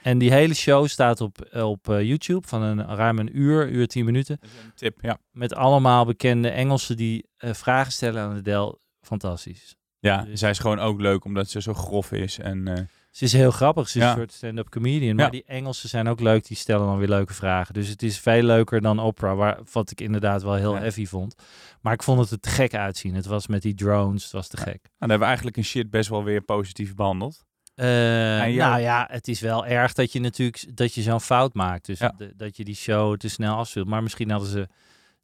En 0.04 0.18
die 0.18 0.32
hele 0.32 0.54
show 0.54 0.86
staat 0.86 1.20
op, 1.20 1.54
op 1.54 1.88
eh, 1.88 2.02
YouTube 2.02 2.46
van 2.48 2.62
een 2.62 2.84
ruim 2.96 3.18
een 3.18 3.38
uur, 3.38 3.68
uur 3.70 3.86
tien 3.88 4.04
minuten. 4.04 4.38
een 4.42 4.72
tip, 4.74 4.98
ja. 5.00 5.18
Met 5.30 5.54
allemaal 5.54 6.04
bekende 6.04 6.48
Engelsen 6.48 6.96
die 6.96 7.28
eh, 7.36 7.52
vragen 7.54 7.92
stellen 7.92 8.22
aan 8.22 8.36
Adele. 8.36 8.78
Fantastisch. 9.00 9.76
Ja, 9.98 10.22
Dus- 10.24 10.38
zij 10.40 10.50
is 10.50 10.58
gewoon 10.58 10.78
ook 10.78 11.00
leuk 11.00 11.24
omdat 11.24 11.48
ze 11.50 11.62
zo 11.62 11.74
grof 11.74 12.12
is. 12.12 12.38
En 12.38 12.68
eh, 12.68 12.84
Ze 13.10 13.24
is 13.24 13.32
heel 13.32 13.50
grappig. 13.50 13.88
Ze 13.88 13.98
is 13.98 14.04
Ja. 14.04 14.10
een 14.10 14.16
soort 14.16 14.32
stand-up 14.32 14.68
comedian. 14.68 15.16
Maar 15.16 15.24
Ja. 15.24 15.30
die 15.30 15.44
Engelsen 15.46 15.88
zijn 15.88 16.08
ook 16.08 16.20
leuk. 16.20 16.46
Die 16.46 16.56
stellen 16.56 16.86
dan 16.86 16.98
weer 16.98 17.08
leuke 17.08 17.34
vragen. 17.34 17.74
Dus 17.74 17.88
het 17.88 18.02
is 18.02 18.18
veel 18.18 18.42
leuker 18.42 18.80
dan 18.80 18.98
Oprah. 18.98 19.36
Waar, 19.36 19.58
wat 19.72 19.90
ik 19.90 20.00
inderdaad 20.00 20.42
wel 20.42 20.54
heel 20.54 20.74
Ja. 20.74 20.80
heavy 20.80 21.06
vond. 21.06 21.34
Maar 21.80 21.92
ik 21.92 22.02
vond 22.02 22.20
het 22.20 22.30
er 22.30 22.40
te 22.40 22.48
gek 22.48 22.74
uitzien. 22.74 23.14
Het 23.14 23.26
was 23.26 23.46
met 23.46 23.62
die 23.62 23.74
drones. 23.74 24.22
Het 24.22 24.32
was 24.32 24.48
te 24.48 24.56
gek. 24.56 24.66
nou, 24.66 24.78
dan 24.98 24.98
hebben 24.98 25.18
we 25.18 25.24
eigenlijk 25.24 25.56
een 25.56 25.64
shit 25.64 25.90
best 25.90 26.08
wel 26.08 26.24
weer 26.24 26.40
positief 26.42 26.94
behandeld. 26.94 27.44
Jou- 27.74 28.54
nou 28.54 28.80
ja, 28.80 29.06
het 29.10 29.28
is 29.28 29.40
wel 29.40 29.66
erg 29.66 29.92
dat 29.92 30.12
je 30.12 30.20
natuurlijk 30.20 30.76
dat 30.76 30.94
je 30.94 31.02
zo'n 31.02 31.20
fout 31.20 31.54
maakt. 31.54 31.86
Dus 31.86 31.98
Ja. 31.98 32.14
dat 32.36 32.56
je 32.56 32.64
die 32.64 32.74
show 32.74 33.16
te 33.16 33.28
snel 33.28 33.56
afspeelt. 33.56 33.86
Maar 33.88 34.02
misschien 34.02 34.30
hadden 34.30 34.48
ze 34.48 34.68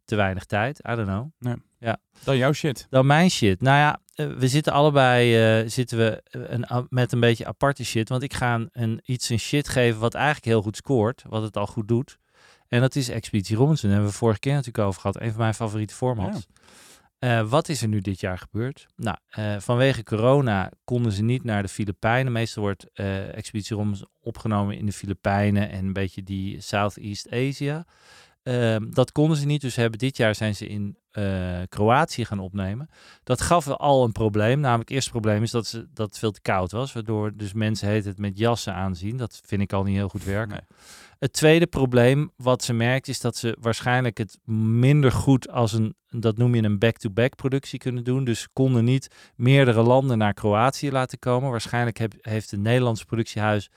te 0.05 0.17
weinig 0.17 0.45
tijd. 0.45 0.79
I 0.79 0.95
don't 0.95 1.07
know. 1.09 1.27
Dan 2.25 2.37
jouw 2.37 2.53
shit. 2.53 2.87
Dan 2.91 3.07
mijn 3.07 3.31
shit. 3.31 3.61
Nou 3.61 3.77
ja, 3.79 4.01
eh, 4.15 4.27
we 4.27 4.49
zitten 4.49 4.73
allebei 4.73 5.37
eh, 5.63 5.69
zitten 5.69 5.99
we 5.99 6.21
een, 6.31 6.87
met 6.89 7.13
een 7.13 7.21
beetje 7.21 7.47
aparte 7.47 7.85
shit. 7.85 8.09
Want 8.09 8.23
ik 8.23 8.35
ga 8.35 8.67
een, 8.73 9.01
iets 9.05 9.29
een 9.29 9.39
shit 9.39 9.69
geven 9.69 10.01
wat 10.01 10.15
eigenlijk 10.15 10.45
heel 10.47 10.63
goed 10.63 10.77
scoort. 10.77 11.23
Wat 11.29 11.43
het 11.43 11.57
al 11.57 11.67
goed 11.67 11.89
doet. 11.89 12.19
En 12.69 12.81
dat 12.81 12.97
is 12.97 13.09
Expeditie 13.09 13.57
Robinson. 13.57 13.89
Daar 13.89 13.99
hebben 13.99 14.13
we 14.13 14.19
vorige 14.19 14.39
keer 14.41 14.53
natuurlijk 14.53 14.85
over 14.87 15.01
gehad. 15.01 15.21
Een 15.21 15.31
van 15.31 15.41
mijn 15.41 15.55
favoriete 15.55 15.95
formats. 15.95 16.47
Eh, 17.21 17.51
wat 17.51 17.69
is 17.69 17.83
er 17.83 17.89
nu 17.89 18.01
dit 18.01 18.21
jaar 18.21 18.39
gebeurd? 18.39 18.87
Nou, 18.97 19.17
eh, 19.29 19.57
vanwege 19.59 20.03
corona 20.03 20.71
konden 20.85 21.13
ze 21.13 21.23
niet 21.23 21.45
naar 21.45 21.63
de 21.63 21.69
Filipijnen. 21.69 22.33
Meestal 22.33 22.63
wordt 22.63 22.87
eh, 22.93 23.37
Expeditie 23.37 23.77
Robinson 23.77 24.09
opgenomen 24.21 24.77
in 24.77 24.87
de 24.87 24.93
Filipijnen 24.93 25.71
en 25.71 25.85
een 25.85 25.93
beetje 25.93 26.23
die 26.23 26.61
Southeast 26.61 27.31
Asia. 27.31 27.87
Ehm, 28.43 28.91
dat 28.91 29.13
konden 29.13 29.37
ze 29.37 29.47
niet, 29.47 29.61
dus 29.61 29.77
hebben 29.77 29.99
dit 29.99 30.17
jaar 30.17 30.35
zijn 30.35 30.55
ze 30.55 30.67
in 30.67 30.97
eh, 31.11 31.61
Kroatië 31.69 32.25
gaan 32.25 32.39
opnemen. 32.39 32.89
Dat 33.25 33.41
gaf 33.41 33.69
al 33.69 34.05
een 34.05 34.13
probleem. 34.13 34.61
Namelijk, 34.61 34.89
het 34.89 34.97
eerste 34.97 35.11
probleem 35.11 35.43
is 35.43 35.51
dat, 35.51 35.67
ze, 35.67 35.89
dat 35.95 36.09
het 36.09 36.19
veel 36.19 36.31
te 36.31 36.41
koud 36.41 36.73
was. 36.73 36.93
Waardoor 36.93 37.37
dus 37.37 37.53
mensen 37.53 37.89
heet 37.89 38.05
het 38.05 38.19
met 38.19 38.39
jassen 38.39 38.75
aanzien. 38.75 39.17
Dat 39.17 39.41
vind 39.45 39.63
ik 39.63 39.73
al 39.73 39.83
niet 39.83 39.97
heel 39.97 40.09
goed 40.09 40.25
werken. 40.25 40.51
Nee. 40.51 40.79
Het 41.19 41.33
tweede 41.33 41.67
probleem 41.67 42.31
wat 42.37 42.63
ze 42.63 42.73
merkt 42.73 43.09
is 43.09 43.21
dat 43.21 43.37
ze 43.37 43.57
waarschijnlijk 43.61 44.19
het 44.19 44.39
minder 44.55 45.13
goed 45.13 45.51
als 45.51 45.73
een, 45.73 45.95
dat 46.09 46.37
noem 46.37 46.55
je 46.55 46.63
een 46.63 46.79
back-to-back 46.79 47.37
productie 47.37 47.79
kunnen 47.79 48.05
doen. 48.05 48.25
Dus 48.25 48.41
ze 48.41 48.49
konden 48.53 48.85
niet 48.85 49.09
meerdere 49.37 49.83
landen 49.83 50.19
naar 50.19 50.35
Kroatië 50.35 50.91
laten 50.91 51.19
komen. 51.19 51.51
Waarschijnlijk 51.51 51.99
heb, 51.99 52.13
heeft 52.21 52.51
het 52.51 52.61
Nederlandse 52.61 53.05
productiehuis 53.05 53.71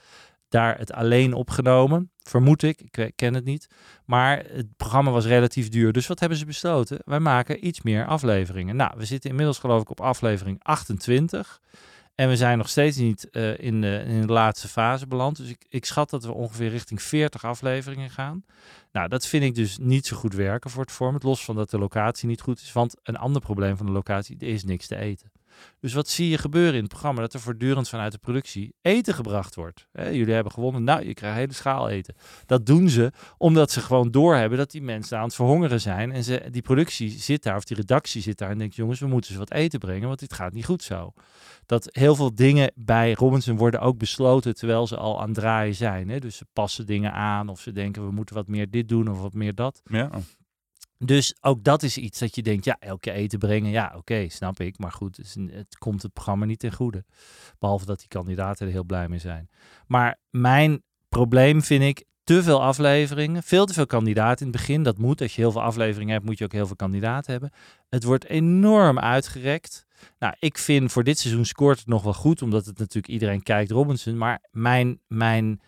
daar 0.54 0.78
het 0.78 0.92
alleen 0.92 1.32
opgenomen. 1.32 2.10
Vermoed 2.18 2.62
ik, 2.62 2.80
ik 2.90 3.12
ken 3.16 3.34
het 3.34 3.44
niet. 3.44 3.66
Maar 4.04 4.44
het 4.48 4.76
programma 4.76 5.10
was 5.10 5.26
relatief 5.26 5.68
duur. 5.68 5.92
Dus 5.92 6.06
wat 6.06 6.20
hebben 6.20 6.38
ze 6.38 6.44
besloten? 6.44 6.98
Wij 7.04 7.20
maken 7.20 7.66
iets 7.66 7.82
meer 7.82 8.06
afleveringen. 8.06 8.76
Nou, 8.76 8.92
we 8.96 9.04
zitten 9.04 9.30
inmiddels 9.30 9.58
geloof 9.58 9.80
ik 9.82 9.90
op 9.90 10.00
aflevering 10.00 10.60
28. 10.62 11.60
En 12.14 12.28
we 12.28 12.36
zijn 12.36 12.58
nog 12.58 12.68
steeds 12.68 12.96
niet 12.96 13.30
eh, 13.30 13.58
in, 13.58 13.80
de, 13.80 14.04
in 14.06 14.20
de 14.20 14.32
laatste 14.32 14.68
fase 14.68 15.06
beland. 15.06 15.36
Dus 15.36 15.48
ik, 15.48 15.66
ik 15.68 15.84
schat 15.84 16.10
dat 16.10 16.24
we 16.24 16.32
ongeveer 16.32 16.68
richting 16.68 17.02
40 17.02 17.44
afleveringen 17.44 18.10
gaan. 18.10 18.44
Nou, 18.92 19.08
dat 19.08 19.26
vind 19.26 19.44
ik 19.44 19.54
dus 19.54 19.78
niet 19.78 20.06
zo 20.06 20.16
goed 20.16 20.34
werken 20.34 20.70
voor 20.70 20.82
het 20.82 20.92
format. 20.92 21.22
Los 21.22 21.44
van 21.44 21.56
dat 21.56 21.70
de 21.70 21.78
locatie 21.78 22.28
niet 22.28 22.40
goed 22.40 22.60
is. 22.60 22.72
Want 22.72 22.96
een 23.02 23.16
ander 23.16 23.42
probleem 23.42 23.76
van 23.76 23.86
de 23.86 23.92
locatie, 23.92 24.36
is 24.38 24.64
niks 24.64 24.86
te 24.86 24.96
eten. 24.96 25.32
Dus 25.80 25.92
wat 25.92 26.08
zie 26.08 26.28
je 26.28 26.38
gebeuren 26.38 26.74
in 26.74 26.80
het 26.80 26.88
programma? 26.88 27.20
Dat 27.20 27.34
er 27.34 27.40
voortdurend 27.40 27.88
vanuit 27.88 28.12
de 28.12 28.18
productie 28.18 28.74
eten 28.82 29.14
gebracht 29.14 29.54
wordt. 29.54 29.86
Jullie 29.92 30.34
hebben 30.34 30.52
gewonnen, 30.52 30.84
nou, 30.84 31.06
je 31.06 31.14
krijgt 31.14 31.36
hele 31.36 31.52
schaal 31.52 31.88
eten. 31.88 32.14
Dat 32.46 32.66
doen 32.66 32.88
ze 32.88 33.12
omdat 33.38 33.70
ze 33.70 33.80
gewoon 33.80 34.10
doorhebben 34.10 34.58
dat 34.58 34.70
die 34.70 34.82
mensen 34.82 35.18
aan 35.18 35.24
het 35.24 35.34
verhongeren 35.34 35.80
zijn. 35.80 36.12
En 36.12 36.24
ze, 36.24 36.48
die 36.50 36.62
productie 36.62 37.10
zit 37.10 37.42
daar, 37.42 37.56
of 37.56 37.64
die 37.64 37.76
redactie 37.76 38.22
zit 38.22 38.38
daar 38.38 38.50
en 38.50 38.58
denkt, 38.58 38.74
jongens, 38.74 39.00
we 39.00 39.06
moeten 39.06 39.32
ze 39.32 39.38
wat 39.38 39.52
eten 39.52 39.78
brengen, 39.78 40.06
want 40.08 40.20
dit 40.20 40.32
gaat 40.32 40.52
niet 40.52 40.64
goed 40.64 40.82
zo. 40.82 41.12
Dat 41.66 41.88
heel 41.92 42.14
veel 42.14 42.34
dingen 42.34 42.72
bij 42.74 43.12
Robinson 43.12 43.56
worden 43.56 43.80
ook 43.80 43.98
besloten 43.98 44.54
terwijl 44.54 44.86
ze 44.86 44.96
al 44.96 45.20
aan 45.20 45.26
het 45.26 45.34
draaien 45.34 45.74
zijn. 45.74 46.20
Dus 46.20 46.36
ze 46.36 46.46
passen 46.52 46.86
dingen 46.86 47.12
aan 47.12 47.48
of 47.48 47.60
ze 47.60 47.72
denken, 47.72 48.06
we 48.06 48.12
moeten 48.12 48.34
wat 48.34 48.48
meer 48.48 48.70
dit 48.70 48.88
doen 48.88 49.10
of 49.10 49.20
wat 49.20 49.34
meer 49.34 49.54
dat. 49.54 49.82
Ja. 49.84 50.10
Dus 50.98 51.36
ook 51.40 51.64
dat 51.64 51.82
is 51.82 51.98
iets 51.98 52.18
dat 52.18 52.34
je 52.34 52.42
denkt, 52.42 52.64
ja, 52.64 52.76
elke 52.78 53.12
eten 53.12 53.38
brengen, 53.38 53.70
ja, 53.70 53.92
oké, 53.96 54.28
snap 54.28 54.60
ik. 54.60 54.78
Maar 54.78 54.92
goed, 54.92 55.16
het, 55.16 55.36
het 55.50 55.78
komt 55.78 56.02
het 56.02 56.12
programma 56.12 56.44
niet 56.44 56.58
ten 56.58 56.72
goede. 56.72 57.04
Behalve 57.58 57.86
dat 57.86 57.98
die 57.98 58.08
kandidaten 58.08 58.66
er 58.66 58.72
heel 58.72 58.84
blij 58.84 59.08
mee 59.08 59.18
zijn. 59.18 59.50
Maar 59.86 60.18
mijn 60.30 60.82
probleem 61.08 61.62
vind 61.62 61.82
ik, 61.82 62.04
te 62.24 62.42
veel 62.42 62.62
afleveringen, 62.62 63.42
veel 63.42 63.66
te 63.66 63.72
veel 63.72 63.86
kandidaten 63.86 64.46
in 64.46 64.52
het 64.52 64.60
begin. 64.60 64.82
Dat 64.82 64.98
moet, 64.98 65.20
als 65.20 65.34
je 65.34 65.40
heel 65.40 65.52
veel 65.52 65.62
afleveringen 65.62 66.12
hebt, 66.12 66.24
moet 66.24 66.38
je 66.38 66.44
ook 66.44 66.52
heel 66.52 66.66
veel 66.66 66.76
kandidaten 66.76 67.32
hebben. 67.32 67.52
Het 67.88 68.04
wordt 68.04 68.24
enorm 68.24 68.98
uitgerekt. 68.98 69.86
Nou, 70.18 70.34
ik 70.38 70.58
vind 70.58 70.92
voor 70.92 71.04
dit 71.04 71.18
seizoen 71.18 71.44
scoort 71.44 71.78
het 71.78 71.86
nog 71.86 72.02
wel 72.02 72.14
goed, 72.14 72.42
omdat 72.42 72.66
het 72.66 72.78
natuurlijk 72.78 73.12
iedereen 73.12 73.42
kijkt 73.42 73.70
Robinson. 73.70 74.16
Maar 74.16 74.42
mijn, 74.50 75.00
mijn 75.06 75.60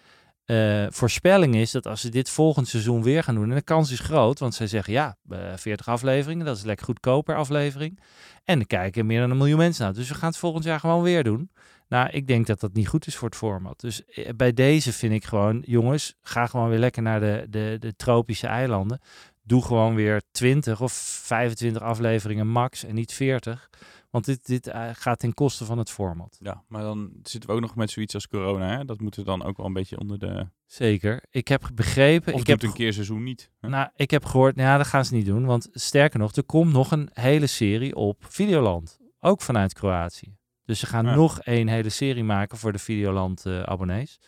eh, 0.46 0.86
voorspelling 0.88 1.54
is 1.56 1.70
dat 1.70 1.86
als 1.86 2.00
ze 2.00 2.08
dit 2.08 2.30
volgend 2.30 2.68
seizoen 2.68 3.02
weer 3.02 3.22
gaan 3.22 3.34
doen, 3.34 3.48
en 3.48 3.56
de 3.56 3.62
kans 3.62 3.90
is 3.90 4.00
groot, 4.00 4.38
want 4.38 4.54
zij 4.54 4.66
zeggen 4.66 4.92
ja, 4.92 5.16
eh, 5.28 5.38
40 5.56 5.88
afleveringen, 5.88 6.46
dat 6.46 6.56
is 6.56 6.64
lekker 6.64 6.86
goedkoop 6.86 7.24
per 7.24 7.36
aflevering. 7.36 8.00
En 8.44 8.60
er 8.60 8.66
kijken 8.66 9.06
meer 9.06 9.20
dan 9.20 9.30
een 9.30 9.36
miljoen 9.36 9.58
mensen 9.58 9.84
naar. 9.84 9.94
Dus 9.94 10.08
we 10.08 10.14
gaan 10.14 10.28
het 10.28 10.38
volgend 10.38 10.64
jaar 10.64 10.80
gewoon 10.80 11.02
weer 11.02 11.24
doen. 11.24 11.50
Nou, 11.88 12.08
ik 12.10 12.26
denk 12.26 12.46
dat 12.46 12.60
dat 12.60 12.72
niet 12.72 12.88
goed 12.88 13.06
is 13.06 13.16
voor 13.16 13.28
het 13.28 13.36
format. 13.36 13.80
Dus 13.80 14.04
eh, 14.04 14.28
bij 14.36 14.52
deze 14.52 14.92
vind 14.92 15.12
ik 15.12 15.24
gewoon, 15.24 15.62
jongens, 15.66 16.14
ga 16.22 16.46
gewoon 16.46 16.68
weer 16.68 16.78
lekker 16.78 17.02
naar 17.02 17.20
de, 17.20 17.46
de, 17.50 17.76
de 17.80 17.96
tropische 17.96 18.46
eilanden. 18.46 19.00
Doe 19.42 19.62
gewoon 19.62 19.94
weer 19.94 20.22
20 20.30 20.80
of 20.80 20.92
25 20.92 21.82
afleveringen 21.82 22.46
max 22.46 22.84
en 22.84 22.94
niet 22.94 23.12
40. 23.12 23.70
Want 24.16 24.28
dit, 24.28 24.46
dit 24.46 24.66
eh, 24.66 24.88
gaat 24.92 25.18
ten 25.18 25.34
koste 25.34 25.64
van 25.64 25.78
het 25.78 25.90
format. 25.90 26.36
ja, 26.40 26.64
maar 26.68 26.82
dan 26.82 27.10
zitten 27.22 27.50
we 27.50 27.54
ook 27.56 27.60
nog 27.62 27.74
met 27.76 27.90
zoiets 27.90 28.14
als 28.14 28.28
corona. 28.28 28.76
Hè? 28.76 28.84
Dat 28.84 29.00
moeten 29.00 29.20
we 29.20 29.26
dan 29.26 29.42
ook 29.44 29.56
wel 29.56 29.66
een 29.66 29.72
beetje 29.72 29.98
onder 29.98 30.18
de... 30.18 30.48
Zeker. 30.66 31.22
Ik 31.30 31.48
heb 31.48 31.70
begrepen. 31.74 32.34
Of 32.34 32.40
ik 32.40 32.46
heb 32.46 32.62
een 32.62 32.72
keer 32.72 32.92
seizoen 32.92 33.22
niet. 33.22 33.50
hè? 33.60 33.68
Nou, 33.68 33.88
ik 33.94 34.10
heb 34.10 34.24
gehoord, 34.24 34.56
nou, 34.56 34.78
dat 34.78 34.86
gaan 34.86 35.04
ze 35.04 35.14
niet 35.14 35.26
doen. 35.26 35.44
Want 35.44 35.68
sterker 35.72 36.18
nog, 36.18 36.32
er 36.34 36.44
komt 36.44 36.72
nog 36.72 36.90
een 36.90 37.08
hele 37.12 37.46
serie 37.46 37.94
op 37.96 38.24
Videoland. 38.28 38.98
Ook 39.20 39.40
vanuit 39.40 39.72
Kroatië. 39.72 40.36
Dus 40.64 40.78
ze 40.78 40.86
gaan 40.86 41.04
Ja. 41.06 41.14
nog 41.14 41.38
een 41.42 41.68
hele 41.68 41.88
serie 41.88 42.24
maken 42.24 42.58
voor 42.58 42.72
de 42.72 42.78
Videoland-abonnees. 42.78 44.18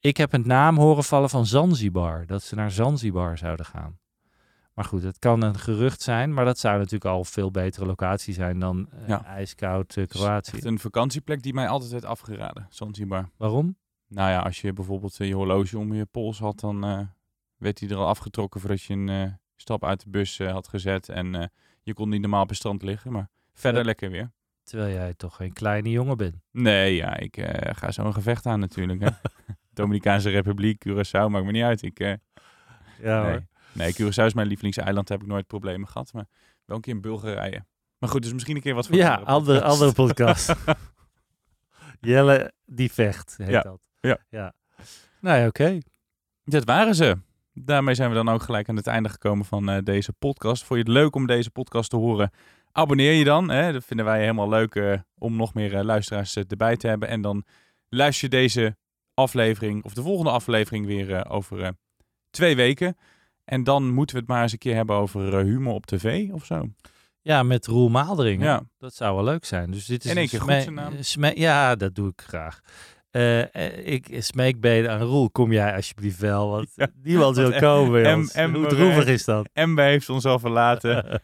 ik 0.00 0.16
heb 0.16 0.32
een 0.32 0.46
naam 0.46 0.76
horen 0.76 1.04
vallen 1.04 1.30
van 1.30 1.46
Zanzibar. 1.46 2.26
Dat 2.26 2.42
ze 2.42 2.54
naar 2.54 2.70
Zanzibar 2.70 3.38
zouden 3.38 3.66
gaan. 3.66 3.98
Maar 4.76 4.84
goed, 4.84 5.02
het 5.02 5.18
kan 5.18 5.42
een 5.42 5.58
gerucht 5.58 6.02
zijn. 6.02 6.34
Maar 6.34 6.44
dat 6.44 6.58
zou 6.58 6.76
natuurlijk 6.76 7.04
al 7.04 7.24
veel 7.24 7.50
betere 7.50 7.86
locatie 7.86 8.34
zijn 8.34 8.58
dan 8.58 8.88
Ja. 9.06 9.24
ijskoud 9.24 9.94
Het 9.94 10.14
is 10.14 10.20
Kroatië. 10.20 10.52
echt 10.56 10.64
een 10.64 10.78
vakantieplek 10.78 11.42
die 11.42 11.54
mij 11.54 11.68
altijd 11.68 11.90
werd 11.90 12.04
afgeraden. 12.04 12.66
Zanzibar. 12.70 13.28
Waarom? 13.36 13.76
Nou 14.08 14.30
ja, 14.30 14.38
als 14.40 14.60
je 14.60 14.72
bijvoorbeeld 14.72 15.20
eh, 15.20 15.28
je 15.28 15.34
horloge 15.34 15.78
om 15.78 15.94
je 15.94 16.04
pols 16.04 16.38
had, 16.38 16.60
dan 16.60 17.08
werd 17.56 17.78
die 17.78 17.88
er 17.88 17.96
al 17.96 18.06
afgetrokken 18.06 18.60
voordat 18.60 18.82
je 18.82 18.94
een 18.94 19.38
stap 19.56 19.84
uit 19.84 20.02
de 20.04 20.10
bus 20.10 20.38
had 20.38 20.68
gezet. 20.68 21.08
En 21.08 21.50
je 21.82 21.94
kon 21.94 22.08
niet 22.08 22.20
normaal 22.20 22.42
op 22.42 22.48
het 22.48 22.56
strand 22.56 22.82
liggen, 22.82 23.12
maar 23.12 23.28
verder 23.54 23.80
Ja. 23.80 23.86
lekker 23.86 24.10
weer. 24.10 24.30
Terwijl 24.62 24.92
jij 24.94 25.14
toch 25.14 25.36
geen 25.36 25.52
kleine 25.52 25.90
jongen 25.90 26.16
bent. 26.16 26.36
Nee, 26.50 26.94
ja, 26.94 27.16
ik 27.16 27.38
ga 27.76 27.90
zo 27.90 28.04
een 28.04 28.12
gevecht 28.14 28.46
aan 28.46 28.60
natuurlijk. 28.60 29.00
Hè. 29.00 29.08
Dominicaanse 29.72 30.30
Republiek, 30.30 30.88
Curaçao, 30.88 31.28
maakt 31.28 31.44
me 31.44 31.50
niet 31.52 31.62
uit. 31.62 31.82
Ik, 31.82 31.98
Ja, 33.02 33.22
nee. 33.22 33.46
Nee, 33.76 33.92
Curaçao 33.92 34.24
is 34.24 34.34
mijn 34.34 34.46
lievelingseiland, 34.46 35.08
daar 35.08 35.16
heb 35.18 35.26
ik 35.26 35.32
nooit 35.32 35.46
problemen 35.46 35.88
gehad. 35.88 36.12
Maar 36.12 36.26
wel 36.64 36.76
een 36.76 36.82
keer 36.82 36.94
in 36.94 37.00
Bulgarije. 37.00 37.64
Maar 37.98 38.10
goed, 38.10 38.22
dus 38.22 38.32
misschien 38.32 38.56
een 38.56 38.62
keer 38.62 38.74
wat 38.74 38.86
voor 38.86 38.96
Ja, 38.96 39.14
andere, 39.14 39.58
podcast. 39.58 39.72
andere 39.72 39.92
podcast. 39.92 40.54
Jelle 42.00 42.52
die 42.64 42.92
vecht, 42.92 43.34
heet 43.36 43.48
Ja, 43.48 43.60
dat. 43.62 43.80
ja. 44.00 44.18
ja. 44.28 44.52
Nou 45.20 45.38
ja, 45.40 45.46
oké. 45.46 45.78
Dat 46.44 46.64
waren 46.64 46.94
ze. 46.94 47.18
Daarmee 47.52 47.94
zijn 47.94 48.08
we 48.08 48.14
dan 48.14 48.28
ook 48.28 48.42
gelijk 48.42 48.68
aan 48.68 48.76
het 48.76 48.86
einde 48.86 49.08
gekomen 49.08 49.44
van 49.44 49.68
eh, 49.68 49.78
deze 49.82 50.12
podcast. 50.12 50.64
Vond 50.64 50.80
je 50.80 50.84
het 50.84 50.94
leuk 50.94 51.14
om 51.14 51.26
deze 51.26 51.50
podcast 51.50 51.90
te 51.90 51.96
horen? 51.96 52.30
Abonneer 52.72 53.12
je 53.12 53.24
dan. 53.24 53.50
Hè? 53.50 53.72
Dat 53.72 53.84
vinden 53.84 54.06
wij 54.06 54.20
helemaal 54.20 54.48
leuk 54.48 54.74
eh, 54.74 54.98
om 55.18 55.36
nog 55.36 55.54
meer 55.54 55.74
eh, 55.76 55.84
luisteraars 55.84 56.36
erbij 56.36 56.76
te 56.76 56.86
hebben. 56.86 57.08
En 57.08 57.20
dan 57.20 57.44
luister 57.88 58.24
je 58.30 58.36
deze 58.36 58.76
aflevering 59.14 59.84
of 59.84 59.94
de 59.94 60.02
volgende 60.02 60.30
aflevering 60.30 60.86
weer 60.86 61.28
over 61.28 61.74
twee 62.30 62.56
weken. 62.56 62.96
En 63.46 63.64
dan 63.64 63.88
moeten 63.90 64.14
we 64.16 64.20
het 64.22 64.30
maar 64.30 64.42
eens 64.42 64.52
een 64.52 64.58
keer 64.58 64.74
hebben 64.74 64.96
over 64.96 65.38
eh, 65.38 65.44
humor 65.44 65.74
op 65.74 65.86
tv 65.86 66.28
of 66.32 66.44
zo. 66.44 66.68
Ja, 67.22 67.42
met 67.42 67.66
Roel 67.66 67.88
Maaldering. 67.88 68.42
Ja. 68.42 68.62
Dat 68.78 68.94
zou 68.94 69.14
wel 69.14 69.24
leuk 69.24 69.44
zijn. 69.44 69.70
Dus 69.70 69.86
dit 69.86 70.04
is 70.04 70.10
In 70.10 70.16
één 70.16 70.24
een 70.24 70.30
keer 70.30 70.40
goed 70.40 70.50
zijn 70.62 70.74
naam. 70.74 70.92
eh, 71.32 71.34
ja, 71.36 71.74
dat 71.76 71.94
doe 71.94 72.08
ik 72.08 72.22
graag. 72.26 72.60
Eh, 73.10 73.54
eh, 73.54 73.86
ik 73.86 74.16
smeekbeden 74.18 74.90
aan 74.90 75.00
Roel. 75.00 75.30
Kom 75.30 75.52
jij 75.52 75.74
alsjeblieft 75.74 76.18
wel, 76.18 76.48
want 76.50 76.68
Ja, 76.74 76.88
niemand 77.02 77.36
wil 77.36 77.52
komen 77.52 78.04
em- 78.32 78.54
Hoe 78.54 78.66
droevig 78.66 79.06
is 79.06 79.24
dat? 79.24 79.48
Embe 79.52 79.82
heeft 79.82 80.08
ons 80.08 80.24
al 80.24 80.38
verlaten. 80.38 81.22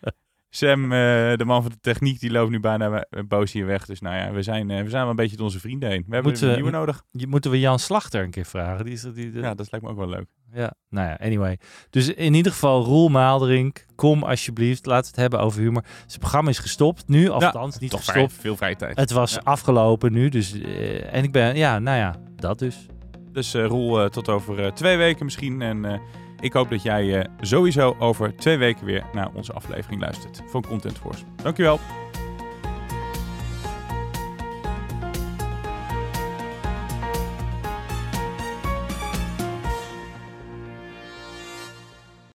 Sam, 0.54 0.82
eh, 0.84 0.88
de 1.36 1.44
man 1.44 1.62
van 1.62 1.70
de 1.70 1.80
techniek, 1.80 2.20
die 2.20 2.30
loopt 2.30 2.50
nu 2.50 2.60
bijna 2.60 3.04
boos 3.28 3.52
hier 3.52 3.66
weg. 3.66 3.86
Dus 3.86 4.00
nou 4.00 4.16
ja, 4.16 4.32
we 4.32 4.42
zijn, 4.42 4.70
eh, 4.70 4.82
we 4.82 4.88
zijn 4.88 5.00
wel 5.02 5.10
een 5.10 5.16
beetje 5.16 5.36
door 5.36 5.44
onze 5.46 5.60
vrienden 5.60 5.88
heen. 5.88 6.04
We 6.06 6.14
hebben 6.14 6.30
Moeten 6.30 6.48
een 6.48 6.54
we- 6.54 6.60
nieuwe 6.60 6.76
nodig. 6.76 7.02
Je, 7.10 7.26
moeten 7.26 7.50
we 7.50 7.60
Jan 7.60 7.78
Slachter 7.78 8.22
een 8.22 8.30
keer 8.30 8.44
vragen? 8.44 8.84
Die 8.84 8.94
is 8.94 9.00
die, 9.02 9.12
die- 9.12 9.40
Ja, 9.40 9.54
dat 9.54 9.70
lijkt 9.70 9.86
me 9.86 9.92
ook 9.92 9.98
wel 9.98 10.08
leuk. 10.08 10.26
Ja, 10.54 10.72
nou 10.88 11.08
ja, 11.08 11.18
anyway. 11.20 11.58
Dus 11.90 12.14
in 12.14 12.34
ieder 12.34 12.52
geval, 12.52 12.84
Roel 12.84 13.08
Maalderink, 13.08 13.86
kom 13.94 14.22
alsjeblieft. 14.22 14.86
Laten 14.86 15.02
we 15.04 15.10
het 15.10 15.20
hebben 15.20 15.40
over 15.40 15.60
humor. 15.60 15.84
Zijn 16.06 16.20
programma 16.20 16.50
is 16.50 16.58
gestopt 16.58 17.08
nu, 17.08 17.28
althans 17.28 17.78
niet 17.78 17.90
Toch 17.90 18.04
vrij, 18.04 18.14
gestopt. 18.22 18.40
veel 18.42 18.56
vrije 18.56 18.76
tijd. 18.76 18.96
Het 18.96 19.10
was 19.10 19.32
Ja. 19.34 19.40
afgelopen 19.44 20.12
nu, 20.12 20.28
dus... 20.28 20.52
eh, 20.60 21.14
en 21.14 21.24
ik 21.24 21.32
ben, 21.32 21.56
ja, 21.56 21.78
nou 21.78 21.98
ja, 21.98 22.14
dat 22.36 22.58
dus. 22.58 22.86
Dus 23.32 23.54
Roel, 23.54 24.08
tot 24.08 24.28
over 24.28 24.74
twee 24.74 24.96
weken 24.96 25.24
misschien. 25.24 25.62
En 25.62 26.00
ik 26.42 26.52
hoop 26.52 26.70
dat 26.70 26.82
jij 26.82 27.18
eh, 27.18 27.24
sowieso 27.40 27.96
over 27.98 28.36
twee 28.36 28.56
weken 28.56 28.86
weer 28.86 29.04
naar 29.12 29.28
onze 29.34 29.52
aflevering 29.52 30.00
luistert 30.00 30.42
van 30.46 30.64
Content 30.66 30.98
Force. 30.98 31.24
Dankjewel. 31.42 31.80